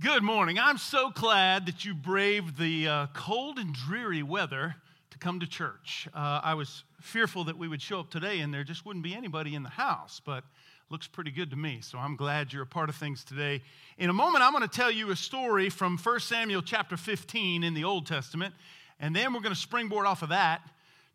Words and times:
Good 0.00 0.24
morning. 0.24 0.58
I'm 0.58 0.76
so 0.76 1.10
glad 1.10 1.66
that 1.66 1.84
you 1.84 1.94
braved 1.94 2.58
the 2.58 2.88
uh, 2.88 3.06
cold 3.14 3.60
and 3.60 3.72
dreary 3.72 4.24
weather 4.24 4.74
to 5.10 5.18
come 5.18 5.38
to 5.38 5.46
church. 5.46 6.08
Uh, 6.12 6.40
I 6.42 6.54
was 6.54 6.82
fearful 7.00 7.44
that 7.44 7.56
we 7.56 7.68
would 7.68 7.80
show 7.80 8.00
up 8.00 8.10
today 8.10 8.40
and 8.40 8.52
there 8.52 8.64
just 8.64 8.84
wouldn't 8.84 9.04
be 9.04 9.14
anybody 9.14 9.54
in 9.54 9.62
the 9.62 9.68
house, 9.68 10.20
but 10.26 10.42
looks 10.90 11.06
pretty 11.06 11.30
good 11.30 11.48
to 11.50 11.56
me. 11.56 11.78
So 11.80 11.96
I'm 11.96 12.16
glad 12.16 12.52
you're 12.52 12.64
a 12.64 12.66
part 12.66 12.88
of 12.88 12.96
things 12.96 13.22
today. 13.22 13.62
In 13.96 14.10
a 14.10 14.12
moment, 14.12 14.42
I'm 14.42 14.50
going 14.50 14.68
to 14.68 14.76
tell 14.76 14.90
you 14.90 15.12
a 15.12 15.16
story 15.16 15.70
from 15.70 15.96
1 15.96 16.20
Samuel 16.20 16.62
chapter 16.62 16.96
15 16.96 17.62
in 17.62 17.72
the 17.72 17.84
Old 17.84 18.04
Testament, 18.08 18.52
and 18.98 19.14
then 19.14 19.32
we're 19.32 19.40
going 19.40 19.54
to 19.54 19.60
springboard 19.60 20.06
off 20.06 20.22
of 20.22 20.30
that 20.30 20.60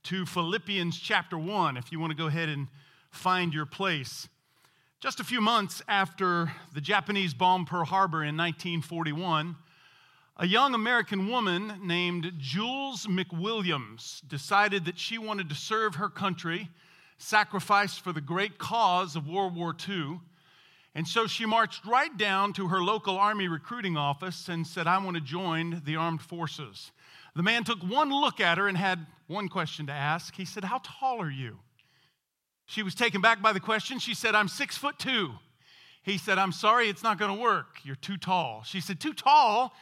to 0.03 0.25
Philippians 0.25 0.97
chapter 0.97 1.37
1 1.37 1.75
if 1.75 1.91
you 1.91 1.99
want 1.99 2.11
to 2.11 2.17
go 2.17 2.27
ahead 2.27 2.47
and 2.47 2.67
find 3.11 3.53
your 3.53 3.65
place. 3.65 4.29
Just 5.01 5.21
a 5.21 5.23
few 5.23 5.39
months 5.39 5.81
after 5.87 6.51
the 6.73 6.81
Japanese 6.81 7.33
bombed 7.33 7.67
Pearl 7.67 7.85
Harbor 7.85 8.21
in 8.21 8.35
1941, 8.35 9.55
a 10.35 10.45
young 10.45 10.73
American 10.73 11.29
woman 11.29 11.79
named 11.81 12.33
Jules 12.37 13.07
McWilliams 13.07 14.27
decided 14.27 14.83
that 14.83 14.99
she 14.99 15.17
wanted 15.17 15.47
to 15.47 15.55
serve 15.55 15.95
her 15.95 16.09
country, 16.09 16.67
sacrifice 17.17 17.97
for 17.97 18.11
the 18.11 18.19
great 18.19 18.57
cause 18.57 19.15
of 19.15 19.25
World 19.25 19.55
War 19.55 19.73
II. 19.87 20.19
And 20.93 21.07
so 21.07 21.27
she 21.27 21.45
marched 21.45 21.85
right 21.85 22.17
down 22.17 22.51
to 22.53 22.67
her 22.67 22.83
local 22.83 23.17
Army 23.17 23.47
recruiting 23.47 23.95
office 23.95 24.49
and 24.49 24.67
said, 24.67 24.85
I 24.85 24.97
want 24.97 25.15
to 25.15 25.21
join 25.21 25.81
the 25.85 25.95
armed 25.95 26.21
forces. 26.21 26.91
The 27.37 27.43
man 27.43 27.63
took 27.63 27.79
one 27.83 28.09
look 28.09 28.41
at 28.41 28.57
her 28.57 28.67
and 28.67 28.77
had 28.77 29.07
one 29.27 29.47
question 29.47 29.87
to 29.87 29.93
ask. 29.93 30.35
He 30.35 30.43
said, 30.43 30.65
How 30.65 30.81
tall 30.83 31.21
are 31.21 31.31
you? 31.31 31.59
She 32.69 32.83
was 32.83 32.93
taken 32.93 33.19
back 33.19 33.41
by 33.41 33.51
the 33.51 33.59
question. 33.59 33.97
She 33.97 34.13
said, 34.13 34.35
I'm 34.35 34.47
six 34.47 34.77
foot 34.77 34.99
two. 34.99 35.31
He 36.03 36.19
said, 36.19 36.37
I'm 36.37 36.51
sorry, 36.51 36.87
it's 36.87 37.01
not 37.01 37.17
going 37.17 37.35
to 37.35 37.41
work. 37.41 37.79
You're 37.81 37.95
too 37.95 38.15
tall. 38.15 38.61
She 38.63 38.79
said, 38.79 38.99
Too 38.99 39.13
tall? 39.13 39.73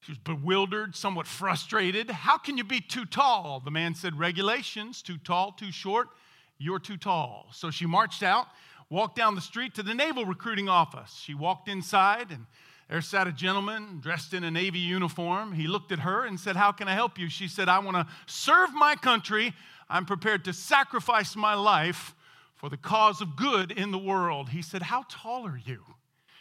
She 0.00 0.12
was 0.12 0.18
bewildered, 0.18 0.96
somewhat 0.96 1.26
frustrated. 1.26 2.10
How 2.10 2.38
can 2.38 2.56
you 2.56 2.64
be 2.64 2.80
too 2.80 3.04
tall? 3.04 3.60
The 3.62 3.70
man 3.70 3.94
said, 3.94 4.18
Regulations, 4.18 5.02
too 5.02 5.18
tall, 5.18 5.52
too 5.52 5.70
short. 5.70 6.08
You're 6.56 6.78
too 6.78 6.96
tall. 6.96 7.48
So 7.52 7.70
she 7.70 7.84
marched 7.84 8.22
out, 8.22 8.46
walked 8.88 9.16
down 9.16 9.34
the 9.34 9.42
street 9.42 9.74
to 9.74 9.82
the 9.82 9.92
naval 9.92 10.24
recruiting 10.24 10.70
office. 10.70 11.20
She 11.22 11.34
walked 11.34 11.68
inside, 11.68 12.30
and 12.30 12.46
there 12.88 13.02
sat 13.02 13.26
a 13.26 13.32
gentleman 13.32 14.00
dressed 14.00 14.32
in 14.32 14.44
a 14.44 14.50
Navy 14.50 14.78
uniform. 14.78 15.52
He 15.52 15.66
looked 15.66 15.92
at 15.92 15.98
her 15.98 16.24
and 16.24 16.40
said, 16.40 16.56
How 16.56 16.72
can 16.72 16.88
I 16.88 16.94
help 16.94 17.18
you? 17.18 17.28
She 17.28 17.48
said, 17.48 17.68
I 17.68 17.80
want 17.80 17.98
to 17.98 18.06
serve 18.24 18.72
my 18.72 18.94
country. 18.94 19.52
I'm 19.90 20.04
prepared 20.04 20.44
to 20.44 20.52
sacrifice 20.52 21.34
my 21.34 21.54
life 21.54 22.14
for 22.54 22.68
the 22.68 22.76
cause 22.76 23.20
of 23.20 23.36
good 23.36 23.70
in 23.70 23.90
the 23.90 23.98
world. 23.98 24.50
He 24.50 24.62
said, 24.62 24.82
How 24.82 25.04
tall 25.08 25.46
are 25.46 25.60
you? 25.64 25.82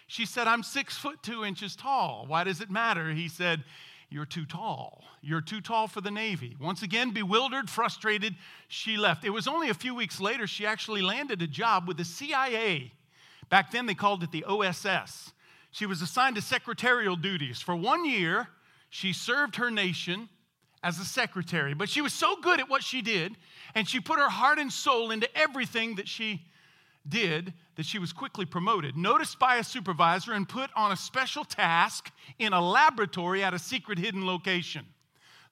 She 0.08 0.26
said, 0.26 0.48
I'm 0.48 0.64
six 0.64 0.98
foot 0.98 1.22
two 1.22 1.46
inches 1.46 1.76
tall. 1.76 2.26
Why 2.28 2.44
does 2.44 2.62
it 2.62 2.72
matter? 2.72 3.12
He 3.12 3.30
said, 3.30 3.64
You're 4.10 4.26
too 4.26 4.46
tall. 4.46 5.04
You're 5.22 5.42
too 5.42 5.62
tall 5.62 5.88
for 5.88 6.02
the 6.02 6.12
Navy. 6.12 6.56
Once 6.60 6.82
again, 6.82 7.12
bewildered, 7.12 7.70
frustrated, 7.70 8.36
she 8.68 8.98
left. 8.98 9.26
It 9.26 9.30
was 9.30 9.48
only 9.48 9.70
a 9.70 9.74
few 9.74 9.94
weeks 9.94 10.20
later 10.20 10.48
she 10.48 10.66
actually 10.66 11.02
landed 11.02 11.42
a 11.42 11.48
job 11.48 11.88
with 11.88 11.98
the 11.98 12.06
CIA. 12.06 12.92
Back 13.50 13.72
then 13.72 13.86
they 13.86 13.94
called 13.94 14.24
it 14.24 14.32
the 14.32 14.46
OSS. 14.46 15.34
She 15.72 15.86
was 15.86 16.02
assigned 16.02 16.36
to 16.36 16.42
secretarial 16.42 17.16
duties. 17.16 17.62
For 17.62 17.76
one 17.76 18.06
year, 18.06 18.48
she 18.90 19.14
served 19.14 19.58
her 19.58 19.70
nation 19.70 20.30
as 20.84 21.00
a 21.00 21.06
secretary, 21.06 21.74
but 21.74 21.90
she 21.90 22.02
was 22.02 22.14
so 22.14 22.36
good 22.42 22.60
at 22.60 22.70
what 22.70 22.84
she 22.84 23.02
did, 23.02 23.36
and 23.76 23.88
she 23.88 24.00
put 24.00 24.20
her 24.20 24.30
heart 24.30 24.60
and 24.60 24.72
soul 24.72 25.12
into 25.12 25.28
everything 25.38 25.96
that 25.96 26.08
she 26.08 26.46
did 27.08 27.54
that 27.76 27.86
she 27.86 28.00
was 28.00 28.14
quickly 28.14 28.46
promoted, 28.46 28.98
noticed 28.98 29.40
by 29.40 29.58
a 29.58 29.64
supervisor, 29.64 30.34
and 30.34 30.48
put 30.48 30.70
on 30.76 30.92
a 30.92 30.98
special 30.98 31.44
task 31.44 32.12
in 32.40 32.54
a 32.54 32.62
laboratory 32.62 33.44
at 33.44 33.54
a 33.54 33.60
secret 33.60 33.98
hidden 33.98 34.26
location. 34.26 34.86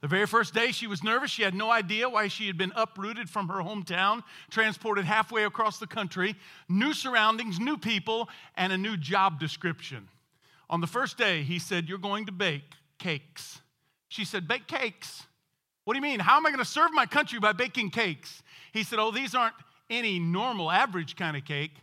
The 0.01 0.07
very 0.07 0.27
first 0.27 0.53
day, 0.53 0.71
she 0.71 0.87
was 0.87 1.03
nervous. 1.03 1.31
She 1.31 1.41
had 1.41 1.55
no 1.55 1.71
idea 1.71 2.09
why 2.09 2.27
she 2.27 2.47
had 2.47 2.57
been 2.57 2.73
uprooted 2.75 3.29
from 3.29 3.47
her 3.47 3.61
hometown, 3.61 4.23
transported 4.51 5.05
halfway 5.05 5.45
across 5.45 5.79
the 5.79 5.87
country, 5.87 6.35
new 6.69 6.93
surroundings, 6.93 7.59
new 7.59 7.77
people, 7.77 8.29
and 8.55 8.71
a 8.71 8.77
new 8.77 8.97
job 8.97 9.39
description. 9.39 10.07
On 10.69 10.81
the 10.81 10.87
first 10.87 11.17
day, 11.17 11.43
he 11.43 11.59
said, 11.59 11.87
You're 11.87 11.97
going 11.97 12.25
to 12.25 12.31
bake 12.31 12.73
cakes. 12.99 13.61
She 14.15 14.23
said, 14.23 14.47
Bake 14.47 14.65
cakes. 14.65 15.23
What 15.83 15.93
do 15.93 15.97
you 15.97 16.01
mean? 16.01 16.21
How 16.21 16.37
am 16.37 16.45
I 16.45 16.49
going 16.49 16.63
to 16.63 16.65
serve 16.65 16.93
my 16.93 17.05
country 17.05 17.37
by 17.37 17.51
baking 17.51 17.89
cakes? 17.89 18.43
He 18.71 18.83
said, 18.83 18.97
Oh, 18.97 19.11
these 19.11 19.35
aren't 19.35 19.55
any 19.89 20.19
normal, 20.19 20.71
average 20.71 21.17
kind 21.17 21.35
of 21.35 21.43
cake. 21.43 21.73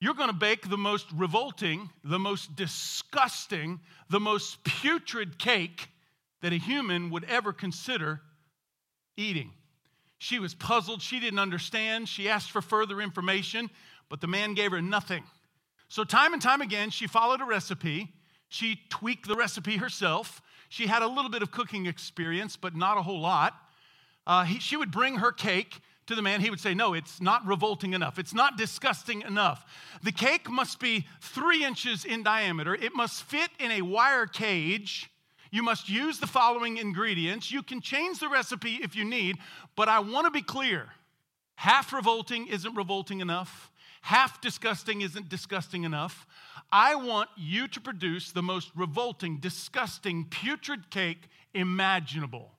You're 0.00 0.14
going 0.14 0.30
to 0.30 0.36
bake 0.36 0.70
the 0.70 0.78
most 0.78 1.06
revolting, 1.14 1.90
the 2.02 2.18
most 2.18 2.56
disgusting, 2.56 3.80
the 4.08 4.18
most 4.18 4.64
putrid 4.64 5.38
cake 5.38 5.88
that 6.40 6.54
a 6.54 6.56
human 6.56 7.10
would 7.10 7.24
ever 7.24 7.52
consider 7.52 8.22
eating. 9.18 9.50
She 10.16 10.38
was 10.38 10.54
puzzled. 10.54 11.02
She 11.02 11.20
didn't 11.20 11.40
understand. 11.40 12.08
She 12.08 12.30
asked 12.30 12.52
for 12.52 12.62
further 12.62 13.02
information, 13.02 13.68
but 14.08 14.22
the 14.22 14.26
man 14.26 14.54
gave 14.54 14.70
her 14.70 14.80
nothing. 14.80 15.24
So, 15.88 16.04
time 16.04 16.32
and 16.32 16.40
time 16.40 16.62
again, 16.62 16.88
she 16.88 17.06
followed 17.06 17.42
a 17.42 17.44
recipe. 17.44 18.14
She 18.48 18.80
tweaked 18.88 19.28
the 19.28 19.36
recipe 19.36 19.76
herself. 19.76 20.40
She 20.76 20.88
had 20.88 21.00
a 21.00 21.06
little 21.08 21.30
bit 21.30 21.40
of 21.40 21.50
cooking 21.50 21.86
experience, 21.86 22.58
but 22.58 22.76
not 22.76 22.98
a 22.98 23.02
whole 23.02 23.18
lot. 23.18 23.54
Uh, 24.26 24.44
he, 24.44 24.58
she 24.58 24.76
would 24.76 24.90
bring 24.90 25.16
her 25.16 25.32
cake 25.32 25.80
to 26.06 26.14
the 26.14 26.20
man. 26.20 26.42
He 26.42 26.50
would 26.50 26.60
say, 26.60 26.74
No, 26.74 26.92
it's 26.92 27.18
not 27.18 27.46
revolting 27.46 27.94
enough. 27.94 28.18
It's 28.18 28.34
not 28.34 28.58
disgusting 28.58 29.22
enough. 29.22 29.64
The 30.02 30.12
cake 30.12 30.50
must 30.50 30.78
be 30.78 31.06
three 31.22 31.64
inches 31.64 32.04
in 32.04 32.22
diameter, 32.22 32.74
it 32.74 32.94
must 32.94 33.22
fit 33.22 33.48
in 33.58 33.70
a 33.70 33.80
wire 33.80 34.26
cage. 34.26 35.10
You 35.50 35.62
must 35.62 35.88
use 35.88 36.18
the 36.18 36.26
following 36.26 36.76
ingredients. 36.76 37.50
You 37.50 37.62
can 37.62 37.80
change 37.80 38.18
the 38.18 38.28
recipe 38.28 38.80
if 38.82 38.94
you 38.94 39.04
need, 39.06 39.38
but 39.76 39.88
I 39.88 40.00
want 40.00 40.26
to 40.26 40.30
be 40.30 40.42
clear 40.42 40.88
half 41.54 41.90
revolting 41.94 42.48
isn't 42.48 42.74
revolting 42.74 43.20
enough, 43.20 43.70
half 44.02 44.42
disgusting 44.42 45.00
isn't 45.00 45.30
disgusting 45.30 45.84
enough. 45.84 46.26
I 46.70 46.94
want 46.96 47.28
you 47.36 47.68
to 47.68 47.80
produce 47.80 48.32
the 48.32 48.42
most 48.42 48.70
revolting, 48.74 49.38
disgusting, 49.38 50.26
putrid 50.28 50.90
cake 50.90 51.28
imaginable. 51.54 52.52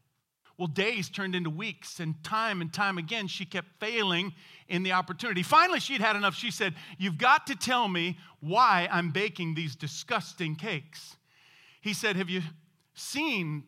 Well, 0.57 0.67
days 0.67 1.09
turned 1.09 1.35
into 1.35 1.51
weeks, 1.51 1.99
and 1.99 2.21
time 2.23 2.61
and 2.61 2.73
time 2.73 2.97
again, 2.97 3.27
she 3.27 3.45
kept 3.45 3.79
failing 3.79 4.33
in 4.67 4.81
the 4.81 4.93
opportunity. 4.93 5.43
Finally, 5.43 5.79
she'd 5.79 6.01
had 6.01 6.15
enough. 6.15 6.33
She 6.33 6.49
said, 6.49 6.73
You've 6.97 7.19
got 7.19 7.45
to 7.47 7.55
tell 7.55 7.87
me 7.87 8.17
why 8.39 8.89
I'm 8.91 9.11
baking 9.11 9.53
these 9.53 9.75
disgusting 9.75 10.55
cakes. 10.55 11.15
He 11.81 11.93
said, 11.93 12.15
Have 12.15 12.29
you 12.29 12.41
seen 12.95 13.65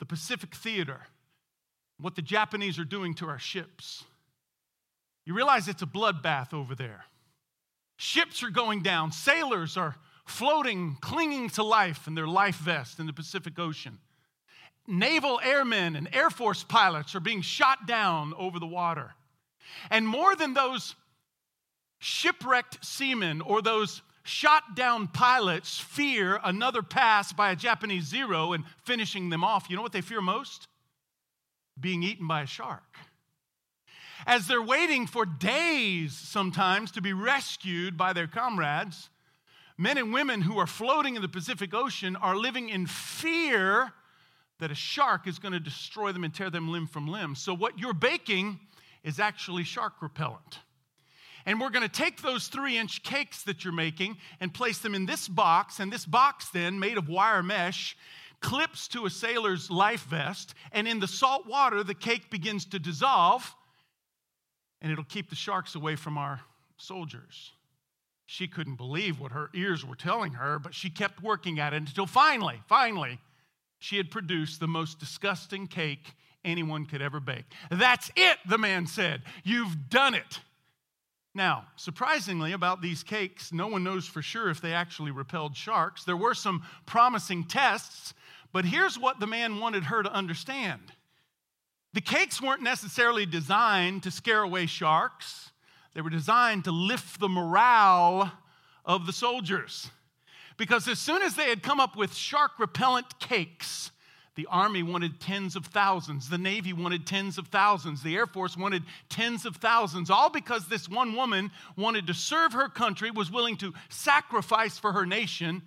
the 0.00 0.06
Pacific 0.06 0.56
Theater? 0.56 1.02
What 2.00 2.16
the 2.16 2.22
Japanese 2.22 2.78
are 2.80 2.84
doing 2.84 3.14
to 3.14 3.28
our 3.28 3.38
ships? 3.38 4.04
You 5.24 5.34
realize 5.34 5.68
it's 5.68 5.82
a 5.82 5.86
bloodbath 5.86 6.52
over 6.52 6.74
there. 6.74 7.04
Ships 7.98 8.44
are 8.44 8.50
going 8.50 8.82
down, 8.82 9.10
sailors 9.10 9.76
are 9.76 9.96
floating, 10.24 10.96
clinging 11.00 11.50
to 11.50 11.64
life 11.64 12.06
in 12.06 12.14
their 12.14 12.28
life 12.28 12.56
vest 12.56 13.00
in 13.00 13.06
the 13.06 13.12
Pacific 13.12 13.58
Ocean. 13.58 13.98
Naval 14.86 15.40
airmen 15.42 15.96
and 15.96 16.08
Air 16.14 16.30
Force 16.30 16.62
pilots 16.62 17.16
are 17.16 17.20
being 17.20 17.42
shot 17.42 17.88
down 17.88 18.34
over 18.38 18.60
the 18.60 18.66
water. 18.66 19.14
And 19.90 20.06
more 20.06 20.36
than 20.36 20.54
those 20.54 20.94
shipwrecked 21.98 22.84
seamen 22.84 23.40
or 23.40 23.60
those 23.62 24.00
shot 24.22 24.76
down 24.76 25.08
pilots 25.08 25.80
fear 25.80 26.38
another 26.44 26.82
pass 26.82 27.32
by 27.32 27.50
a 27.50 27.56
Japanese 27.56 28.04
Zero 28.04 28.52
and 28.52 28.62
finishing 28.84 29.28
them 29.28 29.42
off, 29.42 29.68
you 29.68 29.74
know 29.74 29.82
what 29.82 29.92
they 29.92 30.02
fear 30.02 30.20
most? 30.20 30.68
Being 31.80 32.04
eaten 32.04 32.28
by 32.28 32.42
a 32.42 32.46
shark 32.46 32.84
as 34.26 34.46
they're 34.46 34.62
waiting 34.62 35.06
for 35.06 35.24
days 35.24 36.12
sometimes 36.12 36.90
to 36.92 37.02
be 37.02 37.12
rescued 37.12 37.96
by 37.96 38.12
their 38.12 38.26
comrades, 38.26 39.10
men 39.76 39.98
and 39.98 40.12
women 40.12 40.40
who 40.40 40.58
are 40.58 40.66
floating 40.66 41.16
in 41.16 41.22
the 41.22 41.28
Pacific 41.28 41.72
Ocean 41.72 42.16
are 42.16 42.36
living 42.36 42.68
in 42.68 42.86
fear 42.86 43.92
that 44.58 44.70
a 44.70 44.74
shark 44.74 45.26
is 45.26 45.38
going 45.38 45.52
to 45.52 45.60
destroy 45.60 46.12
them 46.12 46.24
and 46.24 46.34
tear 46.34 46.50
them 46.50 46.68
limb 46.68 46.86
from 46.86 47.06
limb. 47.06 47.34
So, 47.34 47.54
what 47.54 47.78
you're 47.78 47.94
baking 47.94 48.58
is 49.04 49.20
actually 49.20 49.64
shark 49.64 49.94
repellent. 50.02 50.58
And 51.46 51.60
we're 51.60 51.70
going 51.70 51.88
to 51.88 51.88
take 51.88 52.20
those 52.20 52.48
three 52.48 52.76
inch 52.76 53.02
cakes 53.02 53.44
that 53.44 53.64
you're 53.64 53.72
making 53.72 54.18
and 54.40 54.52
place 54.52 54.78
them 54.78 54.94
in 54.94 55.06
this 55.06 55.28
box. 55.28 55.80
And 55.80 55.90
this 55.90 56.04
box, 56.04 56.50
then, 56.50 56.78
made 56.78 56.98
of 56.98 57.08
wire 57.08 57.42
mesh, 57.42 57.96
clips 58.40 58.88
to 58.88 59.06
a 59.06 59.10
sailor's 59.10 59.70
life 59.70 60.02
vest. 60.04 60.54
And 60.72 60.86
in 60.86 61.00
the 61.00 61.06
salt 61.06 61.46
water, 61.46 61.82
the 61.82 61.94
cake 61.94 62.28
begins 62.28 62.66
to 62.66 62.78
dissolve 62.78 63.54
and 64.80 64.92
it'll 64.92 65.04
keep 65.04 65.30
the 65.30 65.36
sharks 65.36 65.74
away 65.74 65.96
from 65.96 66.16
our 66.16 66.40
soldiers. 66.76 67.52
She 68.26 68.46
couldn't 68.46 68.76
believe 68.76 69.20
what 69.20 69.32
her 69.32 69.50
ears 69.54 69.84
were 69.84 69.96
telling 69.96 70.34
her, 70.34 70.58
but 70.58 70.74
she 70.74 70.90
kept 70.90 71.22
working 71.22 71.58
at 71.58 71.72
it 71.72 71.78
until 71.78 72.06
finally, 72.06 72.60
finally, 72.68 73.18
she 73.78 73.96
had 73.96 74.10
produced 74.10 74.60
the 74.60 74.68
most 74.68 74.98
disgusting 74.98 75.66
cake 75.66 76.14
anyone 76.44 76.86
could 76.86 77.02
ever 77.02 77.20
bake. 77.20 77.44
That's 77.70 78.10
it, 78.16 78.38
the 78.46 78.58
man 78.58 78.86
said. 78.86 79.22
You've 79.44 79.88
done 79.88 80.14
it. 80.14 80.40
Now, 81.34 81.66
surprisingly, 81.76 82.52
about 82.52 82.82
these 82.82 83.02
cakes, 83.02 83.52
no 83.52 83.68
one 83.68 83.84
knows 83.84 84.06
for 84.06 84.22
sure 84.22 84.50
if 84.50 84.60
they 84.60 84.72
actually 84.72 85.10
repelled 85.10 85.56
sharks. 85.56 86.04
There 86.04 86.16
were 86.16 86.34
some 86.34 86.64
promising 86.84 87.44
tests, 87.44 88.12
but 88.52 88.64
here's 88.64 88.98
what 88.98 89.20
the 89.20 89.26
man 89.26 89.60
wanted 89.60 89.84
her 89.84 90.02
to 90.02 90.12
understand 90.12 90.80
the 91.92 92.00
cakes 92.00 92.40
weren't 92.40 92.62
necessarily 92.62 93.26
designed 93.26 94.02
to 94.02 94.10
scare 94.10 94.42
away 94.42 94.66
sharks, 94.66 95.50
they 95.94 96.00
were 96.00 96.10
designed 96.10 96.64
to 96.64 96.70
lift 96.70 97.18
the 97.18 97.28
morale 97.28 98.30
of 98.84 99.06
the 99.06 99.12
soldiers. 99.12 99.90
Because 100.56 100.88
as 100.88 100.98
soon 100.98 101.22
as 101.22 101.34
they 101.34 101.48
had 101.48 101.62
come 101.62 101.80
up 101.80 101.96
with 101.96 102.14
shark 102.14 102.52
repellent 102.58 103.18
cakes, 103.20 103.90
the 104.34 104.46
Army 104.46 104.84
wanted 104.84 105.18
tens 105.18 105.56
of 105.56 105.66
thousands. 105.66 106.28
The 106.28 106.38
Navy 106.38 106.72
wanted 106.72 107.06
tens 107.06 107.38
of 107.38 107.48
thousands. 107.48 108.04
The 108.04 108.14
Air 108.14 108.26
Force 108.26 108.56
wanted 108.56 108.84
tens 109.08 109.44
of 109.44 109.56
thousands, 109.56 110.10
all 110.10 110.30
because 110.30 110.68
this 110.68 110.88
one 110.88 111.16
woman 111.16 111.50
wanted 111.76 112.06
to 112.06 112.14
serve 112.14 112.52
her 112.52 112.68
country, 112.68 113.10
was 113.10 113.32
willing 113.32 113.56
to 113.56 113.74
sacrifice 113.88 114.78
for 114.78 114.92
her 114.92 115.04
nation 115.04 115.62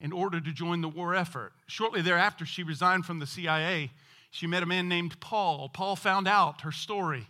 in 0.00 0.12
order 0.12 0.40
to 0.40 0.52
join 0.52 0.80
the 0.80 0.88
war 0.88 1.14
effort. 1.14 1.52
Shortly 1.68 2.02
thereafter, 2.02 2.44
she 2.44 2.64
resigned 2.64 3.06
from 3.06 3.20
the 3.20 3.26
CIA. 3.26 3.92
She 4.32 4.46
met 4.46 4.62
a 4.62 4.66
man 4.66 4.88
named 4.88 5.20
Paul. 5.20 5.68
Paul 5.68 5.94
found 5.94 6.26
out 6.26 6.62
her 6.62 6.72
story. 6.72 7.28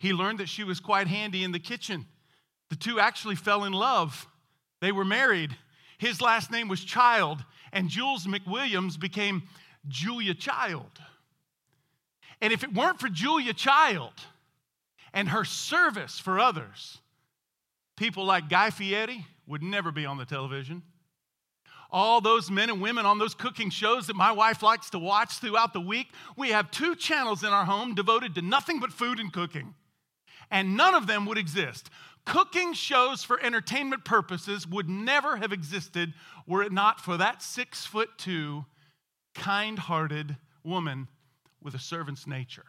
He 0.00 0.12
learned 0.12 0.40
that 0.40 0.48
she 0.48 0.64
was 0.64 0.80
quite 0.80 1.06
handy 1.06 1.44
in 1.44 1.52
the 1.52 1.60
kitchen. 1.60 2.06
The 2.70 2.76
two 2.76 2.98
actually 2.98 3.36
fell 3.36 3.62
in 3.62 3.72
love. 3.72 4.26
They 4.80 4.90
were 4.90 5.04
married. 5.04 5.56
His 5.96 6.20
last 6.20 6.50
name 6.50 6.66
was 6.66 6.82
Child, 6.82 7.44
and 7.72 7.88
Jules 7.88 8.26
McWilliams 8.26 8.98
became 8.98 9.44
Julia 9.86 10.34
Child. 10.34 10.90
And 12.40 12.52
if 12.52 12.64
it 12.64 12.74
weren't 12.74 12.98
for 12.98 13.08
Julia 13.08 13.52
Child 13.52 14.14
and 15.14 15.28
her 15.28 15.44
service 15.44 16.18
for 16.18 16.40
others, 16.40 16.98
people 17.96 18.24
like 18.24 18.48
Guy 18.48 18.70
Fieri 18.70 19.24
would 19.46 19.62
never 19.62 19.92
be 19.92 20.04
on 20.04 20.18
the 20.18 20.24
television. 20.24 20.82
All 21.92 22.20
those 22.20 22.50
men 22.50 22.70
and 22.70 22.80
women 22.80 23.06
on 23.06 23.18
those 23.18 23.34
cooking 23.34 23.70
shows 23.70 24.06
that 24.06 24.16
my 24.16 24.32
wife 24.32 24.62
likes 24.62 24.90
to 24.90 24.98
watch 24.98 25.38
throughout 25.38 25.72
the 25.72 25.80
week, 25.80 26.12
we 26.36 26.50
have 26.50 26.70
two 26.70 26.94
channels 26.94 27.42
in 27.42 27.50
our 27.50 27.64
home 27.64 27.94
devoted 27.94 28.34
to 28.36 28.42
nothing 28.42 28.78
but 28.78 28.92
food 28.92 29.18
and 29.18 29.32
cooking. 29.32 29.74
And 30.50 30.76
none 30.76 30.94
of 30.94 31.06
them 31.06 31.26
would 31.26 31.38
exist. 31.38 31.90
Cooking 32.24 32.74
shows 32.74 33.24
for 33.24 33.42
entertainment 33.42 34.04
purposes 34.04 34.66
would 34.66 34.88
never 34.88 35.36
have 35.36 35.52
existed 35.52 36.12
were 36.46 36.62
it 36.62 36.72
not 36.72 37.00
for 37.00 37.16
that 37.16 37.42
six 37.42 37.86
foot 37.86 38.10
two 38.18 38.64
kind 39.34 39.78
hearted 39.78 40.36
woman 40.62 41.08
with 41.62 41.74
a 41.74 41.78
servant's 41.78 42.26
nature. 42.26 42.66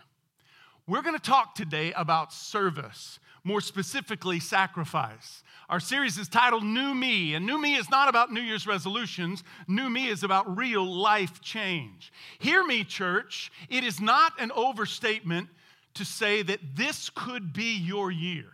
We're 0.88 1.02
going 1.02 1.16
to 1.16 1.22
talk 1.22 1.56
today 1.56 1.94
about 1.94 2.34
service, 2.34 3.20
more 3.44 3.62
specifically, 3.62 4.40
sacrifice. 4.40 5.44
Our 5.72 5.80
series 5.80 6.20
is 6.20 6.28
titled 6.28 6.64
New 6.64 6.94
Me, 6.94 7.34
and 7.34 7.46
New 7.46 7.60
Me 7.60 7.76
is 7.76 7.90
not 7.90 8.10
about 8.10 8.32
New 8.32 8.42
Year's 8.42 8.68
resolutions. 8.68 9.44
New 9.68 9.90
Me 9.90 10.08
is 10.08 10.24
about 10.24 10.56
real 10.56 10.86
life 10.86 11.42
change. 11.42 12.14
Hear 12.38 12.64
me, 12.64 12.84
church, 12.84 13.52
it 13.70 13.84
is 13.84 14.00
not 14.00 14.34
an 14.40 14.52
overstatement 14.52 15.50
to 15.96 16.06
say 16.06 16.44
that 16.44 16.60
this 16.76 17.10
could 17.10 17.54
be 17.54 17.76
your 17.78 18.12
year. 18.12 18.52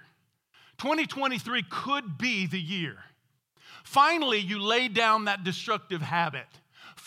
2023 0.77 1.63
could 1.69 2.17
be 2.17 2.45
the 2.45 2.61
year. 2.61 2.97
Finally, 3.83 4.39
you 4.39 4.61
lay 4.61 4.87
down 4.87 5.25
that 5.25 5.43
destructive 5.43 6.01
habit 6.01 6.45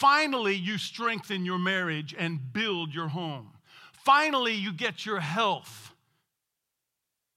Finally, 0.01 0.55
you 0.55 0.79
strengthen 0.79 1.45
your 1.45 1.59
marriage 1.59 2.15
and 2.19 2.55
build 2.55 2.95
your 2.95 3.09
home. 3.09 3.51
Finally, 3.93 4.55
you 4.55 4.73
get 4.73 5.05
your 5.05 5.21
health 5.21 5.93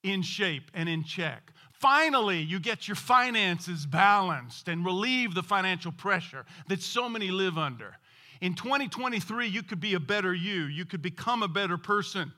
in 0.02 0.22
shape 0.22 0.72
and 0.74 0.88
in 0.88 1.04
check. 1.04 1.52
Finally, 1.83 2.39
you 2.39 2.62
get 2.62 2.88
your 2.88 2.95
finances 2.95 3.85
balanced 3.85 4.69
and 4.69 4.85
relieve 4.85 5.35
the 5.35 5.44
financial 5.44 5.91
pressure 5.91 6.45
that 6.69 6.81
so 6.81 7.09
many 7.09 7.30
live 7.30 7.57
under. 7.57 7.97
In 8.39 8.53
2023, 8.53 9.47
you 9.47 9.63
could 9.63 9.81
be 9.81 9.94
a 9.94 10.00
better 10.00 10.33
you, 10.33 10.63
you 10.63 10.85
could 10.85 11.01
become 11.01 11.44
a 11.44 11.47
better 11.50 11.77
person, 11.77 12.31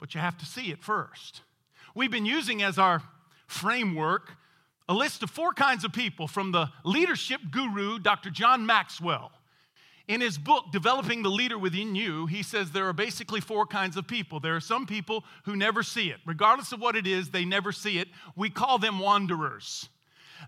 but 0.00 0.12
you 0.12 0.20
have 0.20 0.36
to 0.38 0.44
see 0.44 0.72
it 0.72 0.82
first. 0.82 1.42
We've 1.94 2.10
been 2.10 2.26
using 2.26 2.64
as 2.64 2.78
our 2.78 3.00
framework 3.46 4.32
a 4.88 4.92
list 4.92 5.22
of 5.22 5.30
four 5.30 5.52
kinds 5.52 5.84
of 5.84 5.92
people 5.92 6.26
from 6.26 6.50
the 6.50 6.68
leadership 6.84 7.40
guru, 7.52 8.00
Dr. 8.00 8.30
John 8.30 8.66
Maxwell. 8.66 9.30
In 10.10 10.20
his 10.20 10.38
book, 10.38 10.72
Developing 10.72 11.22
the 11.22 11.28
Leader 11.28 11.56
Within 11.56 11.94
You, 11.94 12.26
he 12.26 12.42
says 12.42 12.72
there 12.72 12.88
are 12.88 12.92
basically 12.92 13.40
four 13.40 13.64
kinds 13.64 13.96
of 13.96 14.08
people. 14.08 14.40
There 14.40 14.56
are 14.56 14.60
some 14.60 14.84
people 14.84 15.24
who 15.44 15.54
never 15.54 15.84
see 15.84 16.10
it. 16.10 16.18
Regardless 16.26 16.72
of 16.72 16.80
what 16.80 16.96
it 16.96 17.06
is, 17.06 17.30
they 17.30 17.44
never 17.44 17.70
see 17.70 18.00
it. 18.00 18.08
We 18.34 18.50
call 18.50 18.80
them 18.80 18.98
wanderers. 18.98 19.88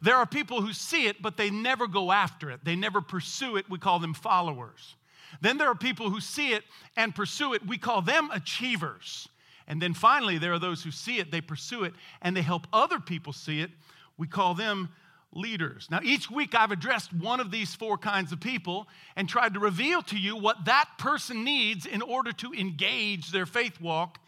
There 0.02 0.16
are 0.16 0.26
people 0.26 0.62
who 0.62 0.72
see 0.72 1.06
it, 1.06 1.22
but 1.22 1.36
they 1.36 1.48
never 1.48 1.86
go 1.86 2.10
after 2.10 2.50
it, 2.50 2.64
they 2.64 2.74
never 2.74 3.00
pursue 3.00 3.54
it. 3.54 3.70
We 3.70 3.78
call 3.78 4.00
them 4.00 4.14
followers. 4.14 4.96
Then 5.40 5.58
there 5.58 5.68
are 5.68 5.76
people 5.76 6.10
who 6.10 6.18
see 6.18 6.54
it 6.54 6.64
and 6.96 7.14
pursue 7.14 7.54
it. 7.54 7.64
We 7.64 7.78
call 7.78 8.02
them 8.02 8.32
achievers. 8.32 9.28
And 9.68 9.80
then 9.80 9.94
finally, 9.94 10.38
there 10.38 10.52
are 10.52 10.58
those 10.58 10.82
who 10.82 10.90
see 10.90 11.20
it, 11.20 11.30
they 11.30 11.40
pursue 11.40 11.84
it, 11.84 11.94
and 12.20 12.36
they 12.36 12.42
help 12.42 12.66
other 12.72 12.98
people 12.98 13.32
see 13.32 13.60
it. 13.60 13.70
We 14.18 14.26
call 14.26 14.54
them 14.54 14.88
leaders. 15.32 15.88
Now, 15.90 16.00
each 16.02 16.30
week 16.30 16.54
I've 16.54 16.70
addressed 16.70 17.12
one 17.12 17.40
of 17.40 17.50
these 17.50 17.74
four 17.74 17.96
kinds 17.96 18.32
of 18.32 18.40
people 18.40 18.86
and 19.16 19.28
tried 19.28 19.54
to 19.54 19.60
reveal 19.60 20.02
to 20.02 20.18
you 20.18 20.36
what 20.36 20.64
that 20.66 20.90
person 20.98 21.44
needs 21.44 21.86
in 21.86 22.02
order 22.02 22.32
to 22.32 22.52
engage 22.52 23.30
their 23.30 23.46
faith 23.46 23.80
walk 23.80 24.18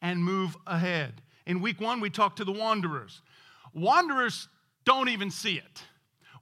and 0.00 0.22
move 0.22 0.56
ahead. 0.66 1.20
In 1.46 1.60
week 1.60 1.80
one, 1.80 2.00
we 2.00 2.10
talked 2.10 2.38
to 2.38 2.44
the 2.44 2.52
wanderers. 2.52 3.20
Wanderers 3.74 4.48
don't 4.84 5.08
even 5.08 5.30
see 5.30 5.56
it, 5.56 5.82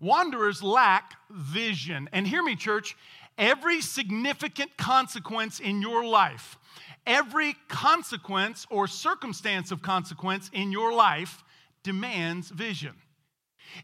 wanderers 0.01 0.63
lack 0.63 1.15
vision. 1.31 2.09
And 2.13 2.27
hear 2.27 2.43
me, 2.43 2.57
church, 2.57 2.97
every 3.39 3.81
significant 3.81 4.77
consequence 4.77 5.61
in 5.61 5.81
your 5.81 6.05
life, 6.05 6.59
every 7.07 7.55
consequence 7.69 8.67
or 8.71 8.87
circumstance 8.87 9.71
of 9.71 9.83
consequence 9.83 10.51
in 10.53 10.71
your 10.71 10.93
life 10.93 11.43
demands 11.83 12.51
vision. 12.51 12.95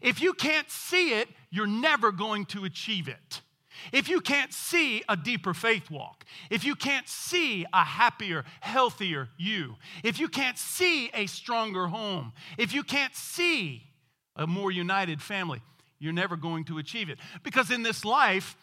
If 0.01 0.21
you 0.21 0.33
can't 0.33 0.69
see 0.69 1.13
it, 1.19 1.29
you're 1.49 1.67
never 1.67 2.11
going 2.11 2.45
to 2.47 2.65
achieve 2.65 3.07
it. 3.07 3.41
If 3.93 4.09
you 4.09 4.21
can't 4.21 4.53
see 4.53 5.03
a 5.07 5.15
deeper 5.15 5.53
faith 5.53 5.89
walk, 5.89 6.25
if 6.49 6.63
you 6.63 6.75
can't 6.75 7.07
see 7.07 7.65
a 7.71 7.83
happier, 7.83 8.43
healthier 8.59 9.29
you, 9.37 9.75
if 10.03 10.19
you 10.19 10.27
can't 10.27 10.57
see 10.57 11.09
a 11.13 11.27
stronger 11.27 11.87
home, 11.87 12.33
if 12.57 12.73
you 12.73 12.83
can't 12.83 13.15
see 13.15 13.83
a 14.35 14.45
more 14.45 14.71
united 14.71 15.21
family, 15.21 15.61
you're 15.97 16.13
never 16.13 16.35
going 16.35 16.65
to 16.65 16.77
achieve 16.77 17.09
it. 17.09 17.19
Because 17.43 17.71
in 17.71 17.83
this 17.83 18.05
life, 18.05 18.55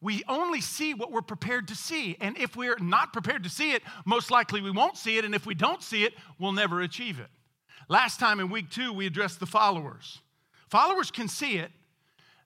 we 0.00 0.22
only 0.28 0.60
see 0.60 0.94
what 0.94 1.12
we're 1.12 1.22
prepared 1.22 1.68
to 1.68 1.74
see. 1.74 2.16
And 2.20 2.36
if 2.36 2.56
we're 2.56 2.78
not 2.78 3.12
prepared 3.12 3.44
to 3.44 3.50
see 3.50 3.72
it, 3.72 3.82
most 4.04 4.30
likely 4.30 4.60
we 4.60 4.70
won't 4.70 4.96
see 4.96 5.16
it. 5.16 5.24
And 5.24 5.34
if 5.34 5.46
we 5.46 5.54
don't 5.54 5.82
see 5.82 6.04
it, 6.04 6.14
we'll 6.38 6.52
never 6.52 6.80
achieve 6.80 7.20
it. 7.20 7.28
Last 7.88 8.18
time 8.18 8.40
in 8.40 8.50
week 8.50 8.68
two, 8.70 8.92
we 8.92 9.06
addressed 9.06 9.38
the 9.38 9.46
followers. 9.46 10.20
Followers 10.72 11.10
can 11.10 11.28
see 11.28 11.58
it. 11.58 11.70